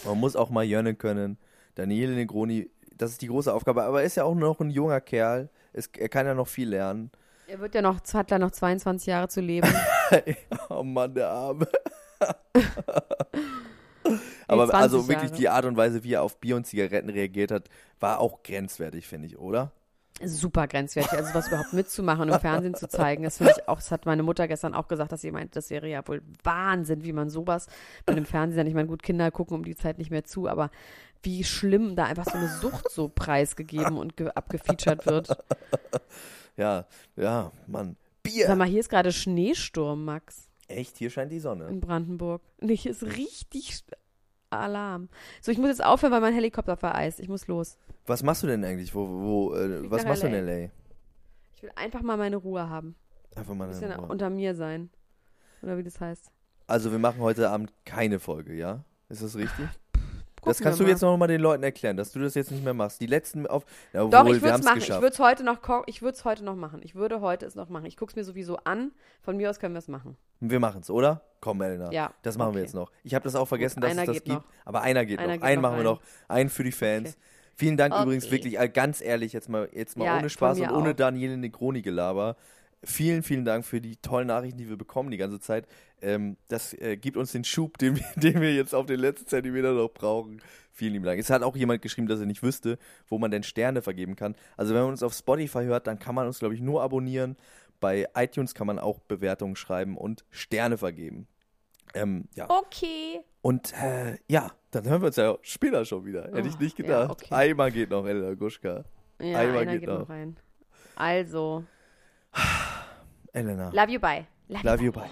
Man 0.04 0.18
muss 0.18 0.36
auch 0.36 0.50
mal 0.50 0.64
jönnen 0.64 0.98
können. 0.98 1.38
Daniele 1.74 2.14
Negroni, 2.14 2.70
das 2.96 3.12
ist 3.12 3.22
die 3.22 3.28
große 3.28 3.52
Aufgabe. 3.52 3.84
Aber 3.84 4.00
er 4.00 4.06
ist 4.06 4.16
ja 4.16 4.24
auch 4.24 4.34
noch 4.34 4.60
ein 4.60 4.70
junger 4.70 5.00
Kerl. 5.00 5.48
Es, 5.72 5.88
er 5.88 6.08
kann 6.08 6.26
ja 6.26 6.34
noch 6.34 6.48
viel 6.48 6.68
lernen. 6.68 7.10
Er 7.46 7.60
wird 7.60 7.74
ja 7.74 7.82
noch, 7.82 8.00
hat 8.14 8.30
er 8.30 8.38
noch 8.38 8.52
22 8.52 9.06
Jahre 9.06 9.28
zu 9.28 9.40
leben. 9.40 9.68
oh 10.70 10.82
Mann, 10.82 11.14
der 11.14 11.28
Arme. 11.28 11.68
Aber 14.46 14.68
20 14.68 14.74
also 14.74 15.08
wirklich 15.08 15.30
Jahre. 15.30 15.40
die 15.40 15.48
Art 15.48 15.64
und 15.64 15.76
Weise, 15.76 16.04
wie 16.04 16.12
er 16.14 16.22
auf 16.22 16.38
Bier 16.38 16.56
und 16.56 16.66
Zigaretten 16.66 17.10
reagiert 17.10 17.50
hat, 17.50 17.68
war 18.00 18.20
auch 18.20 18.42
grenzwertig, 18.42 19.06
finde 19.06 19.26
ich, 19.28 19.38
oder? 19.38 19.72
Super 20.22 20.68
grenzwertig, 20.68 21.12
also 21.12 21.34
was 21.34 21.48
überhaupt 21.48 21.72
mitzumachen 21.72 22.22
und 22.22 22.28
im 22.34 22.40
Fernsehen 22.40 22.74
zu 22.76 22.88
zeigen, 22.88 23.24
das 23.24 23.38
finde 23.38 23.52
ich 23.56 23.68
auch, 23.68 23.76
das 23.78 23.90
hat 23.90 24.06
meine 24.06 24.22
Mutter 24.22 24.46
gestern 24.46 24.72
auch 24.72 24.86
gesagt, 24.86 25.10
dass 25.10 25.20
sie 25.22 25.32
meinte, 25.32 25.54
das 25.54 25.70
wäre 25.70 25.88
ja 25.88 26.06
wohl 26.06 26.22
Wahnsinn, 26.44 27.02
wie 27.04 27.12
man 27.12 27.28
sowas 27.30 27.66
mit 28.06 28.16
dem 28.16 28.24
Fernsehen, 28.24 28.66
ich 28.68 28.74
meine, 28.74 28.86
gut, 28.86 29.02
Kinder 29.02 29.30
gucken 29.32 29.56
um 29.56 29.64
die 29.64 29.74
Zeit 29.74 29.98
nicht 29.98 30.10
mehr 30.12 30.22
zu, 30.24 30.46
aber 30.48 30.70
wie 31.24 31.42
schlimm 31.42 31.96
da 31.96 32.04
einfach 32.04 32.26
so 32.26 32.38
eine 32.38 32.48
Sucht 32.48 32.90
so 32.92 33.08
preisgegeben 33.08 33.96
und 33.96 34.16
ge- 34.16 34.30
abgefeatured 34.34 35.04
wird. 35.06 35.36
Ja, 36.56 36.86
ja, 37.16 37.50
Mann. 37.66 37.96
Bier. 38.22 38.46
Sag 38.46 38.56
mal, 38.56 38.68
hier 38.68 38.80
ist 38.80 38.88
gerade 38.90 39.10
Schneesturm, 39.12 40.04
Max, 40.04 40.48
Echt, 40.68 40.96
hier 40.96 41.10
scheint 41.10 41.32
die 41.32 41.40
Sonne. 41.40 41.66
in 41.66 41.80
Brandenburg. 41.80 42.40
Hier 42.62 42.92
ist 42.92 43.02
richtig 43.02 43.82
Alarm. 44.50 45.08
So, 45.42 45.50
ich 45.50 45.58
muss 45.58 45.68
jetzt 45.68 45.84
aufhören, 45.84 46.12
weil 46.12 46.20
mein 46.20 46.32
Helikopter 46.34 46.76
vereist. 46.76 47.18
Ich 47.20 47.28
muss 47.28 47.48
los. 47.48 47.76
Was 48.06 48.22
machst 48.22 48.42
du 48.42 48.46
denn 48.46 48.64
eigentlich? 48.64 48.94
Wo, 48.94 49.08
wo, 49.08 49.54
äh, 49.54 49.90
was 49.90 50.04
machst 50.04 50.22
du 50.22 50.26
in 50.26 50.34
LA. 50.34 50.40
LA? 50.64 50.70
Ich 51.54 51.62
will 51.62 51.70
einfach 51.76 52.02
mal 52.02 52.16
meine 52.16 52.36
Ruhe 52.36 52.68
haben. 52.68 52.94
Einfach 53.34 53.54
mal 53.54 53.64
Ein 53.64 53.70
bisschen 53.70 53.90
eine 53.90 54.00
Ruhe. 54.00 54.08
unter 54.08 54.30
mir 54.30 54.54
sein. 54.54 54.90
Oder 55.62 55.78
wie 55.78 55.82
das 55.82 56.00
heißt. 56.00 56.30
Also 56.66 56.92
wir 56.92 56.98
machen 56.98 57.20
heute 57.20 57.48
Abend 57.50 57.72
keine 57.84 58.18
Folge, 58.18 58.54
ja? 58.54 58.84
Ist 59.08 59.22
das 59.22 59.36
richtig? 59.36 59.66
das 60.44 60.58
Gucken 60.58 60.64
kannst 60.64 60.78
wir 60.80 60.84
du 60.86 60.90
jetzt 60.92 61.00
mal. 61.00 61.10
noch 61.10 61.16
mal 61.16 61.26
den 61.26 61.40
Leuten 61.40 61.62
erklären, 61.62 61.96
dass 61.96 62.12
du 62.12 62.20
das 62.20 62.34
jetzt 62.34 62.50
nicht 62.50 62.62
mehr 62.62 62.74
machst. 62.74 63.00
Die 63.00 63.06
letzten 63.06 63.46
auf. 63.46 63.64
Ja, 63.94 64.04
Doch, 64.06 64.26
ich 64.26 64.34
wir 64.34 64.42
würde 64.42 64.58
es 64.58 64.64
machen. 64.64 64.78
Ich 64.78 64.88
würde 64.90 65.06
es 65.08 65.18
heute 65.18 65.42
noch 65.42 65.58
ich 65.86 66.02
würde 66.02 66.16
es 66.16 66.24
heute 66.26 66.44
noch 66.44 66.54
machen. 66.56 66.80
Ich 66.82 66.94
würde 66.94 67.22
heute 67.22 67.46
es 67.46 67.54
noch 67.54 67.70
machen. 67.70 67.86
Ich 67.86 67.96
gucke 67.96 68.10
es 68.10 68.16
mir 68.16 68.24
sowieso 68.24 68.58
an. 68.58 68.92
Von 69.22 69.38
mir 69.38 69.48
aus 69.48 69.58
können 69.58 69.74
wir 69.74 69.78
es 69.78 69.88
machen. 69.88 70.18
wir 70.40 70.60
machen 70.60 70.82
es, 70.82 70.90
oder? 70.90 71.22
Komm, 71.40 71.62
Elena. 71.62 71.90
Ja, 71.92 72.12
Das 72.22 72.36
machen 72.36 72.48
wir 72.48 72.58
okay. 72.58 72.64
jetzt 72.66 72.74
noch. 72.74 72.90
Ich 73.04 73.14
habe 73.14 73.22
das 73.24 73.34
auch 73.34 73.46
vergessen, 73.46 73.80
Gut, 73.80 73.90
dass 73.90 73.96
es 73.98 74.04
das 74.06 74.14
gibt. 74.16 74.28
noch. 74.28 74.44
Aber 74.66 74.82
einer 74.82 75.06
geht 75.06 75.18
Einer 75.18 75.28
noch. 75.28 75.34
geht 75.34 75.42
einen 75.44 75.62
noch 75.62 75.70
machen 75.70 75.82
wir 75.82 75.90
rein. 75.90 75.96
noch. 75.96 76.02
Einen 76.28 76.50
für 76.50 76.64
die 76.64 76.72
Fans. 76.72 77.10
Okay. 77.10 77.18
Vielen 77.56 77.76
Dank 77.76 77.94
Okay. 77.94 78.02
übrigens 78.04 78.30
wirklich, 78.30 78.58
äh, 78.58 78.68
ganz 78.68 79.00
ehrlich, 79.00 79.32
jetzt 79.32 79.48
mal, 79.48 79.68
jetzt 79.72 79.96
mal 79.96 80.04
Ja, 80.06 80.18
ohne 80.18 80.30
Spaß 80.30 80.58
und 80.60 80.70
ohne 80.70 80.90
auch. 80.90 80.94
Daniele 80.96 81.36
Negroni-Gelaber. 81.36 82.36
vielen, 82.86 83.22
vielen 83.22 83.44
Dank 83.46 83.64
für 83.64 83.80
die 83.80 83.96
tollen 83.96 84.26
Nachrichten, 84.26 84.58
die 84.58 84.68
wir 84.68 84.76
bekommen 84.76 85.10
die 85.10 85.16
ganze 85.16 85.40
Zeit. 85.40 85.66
Ähm, 86.02 86.36
das 86.48 86.74
äh, 86.74 86.96
gibt 86.98 87.16
uns 87.16 87.32
den 87.32 87.44
Schub, 87.44 87.78
den 87.78 87.96
wir, 87.96 88.04
den 88.16 88.40
wir 88.40 88.54
jetzt 88.54 88.74
auf 88.74 88.86
den 88.86 89.00
letzten 89.00 89.26
Zentimeter 89.26 89.72
noch 89.72 89.88
brauchen. 89.88 90.42
Vielen 90.72 90.92
lieben 90.94 91.04
Dank. 91.04 91.18
Es 91.20 91.30
hat 91.30 91.42
auch 91.42 91.56
jemand 91.56 91.80
geschrieben, 91.82 92.08
dass 92.08 92.20
er 92.20 92.26
nicht 92.26 92.42
wüsste, 92.42 92.78
wo 93.08 93.18
man 93.18 93.30
denn 93.30 93.42
Sterne 93.44 93.80
vergeben 93.80 94.16
kann. 94.16 94.34
Also 94.56 94.74
wenn 94.74 94.82
man 94.82 94.90
uns 94.90 95.02
auf 95.02 95.14
Spotify 95.14 95.64
hört, 95.64 95.86
dann 95.86 95.98
kann 95.98 96.14
man 96.14 96.26
uns, 96.26 96.40
glaube 96.40 96.54
ich, 96.54 96.60
nur 96.60 96.82
abonnieren. 96.82 97.36
Bei 97.80 98.06
iTunes 98.16 98.54
kann 98.54 98.66
man 98.66 98.78
auch 98.78 98.98
Bewertungen 98.98 99.56
schreiben 99.56 99.96
und 99.96 100.24
Sterne 100.30 100.76
vergeben. 100.76 101.26
Ähm, 101.94 102.28
ja. 102.34 102.48
Okay. 102.48 103.20
Und 103.42 103.72
äh, 103.74 104.16
ja, 104.28 104.50
dann 104.70 104.84
hören 104.88 105.02
wir 105.02 105.06
uns 105.08 105.16
ja 105.16 105.36
später 105.42 105.84
schon 105.84 106.04
wieder. 106.04 106.24
Hätte 106.32 106.48
ich 106.48 106.54
Oh, 106.54 106.62
nicht 106.62 106.78
ja, 106.78 106.84
gedacht. 106.84 107.10
okay. 107.10 107.34
Einmal 107.34 107.70
geht 107.70 107.90
noch, 107.90 108.06
Elena 108.06 108.34
Guschka. 108.34 108.84
Ja, 109.20 109.38
Einmal 109.38 109.66
geht 109.66 109.80
geht 109.80 109.88
noch. 109.88 110.00
noch 110.00 110.08
rein. 110.08 110.36
Also, 110.96 111.64
Elena. 113.32 113.70
love 113.72 113.90
you, 113.92 114.00
bye. 114.00 114.26
Love 114.48 114.82
you, 114.82 114.92
bye. 114.92 115.08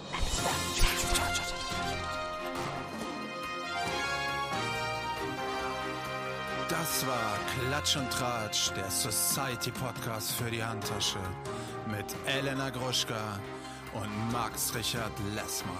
Das 6.69 7.05
war 7.05 7.37
Klatsch 7.67 7.97
und 7.97 8.09
Tratsch, 8.11 8.71
der 8.75 8.89
Society 8.89 9.71
Podcast 9.71 10.31
für 10.33 10.49
die 10.49 10.63
Handtasche 10.63 11.19
mit 11.87 12.05
Elena 12.25 12.69
Gruschka 12.69 13.39
und 13.93 14.31
Max 14.31 14.73
Richard 14.75 15.11
Lessmann. 15.35 15.75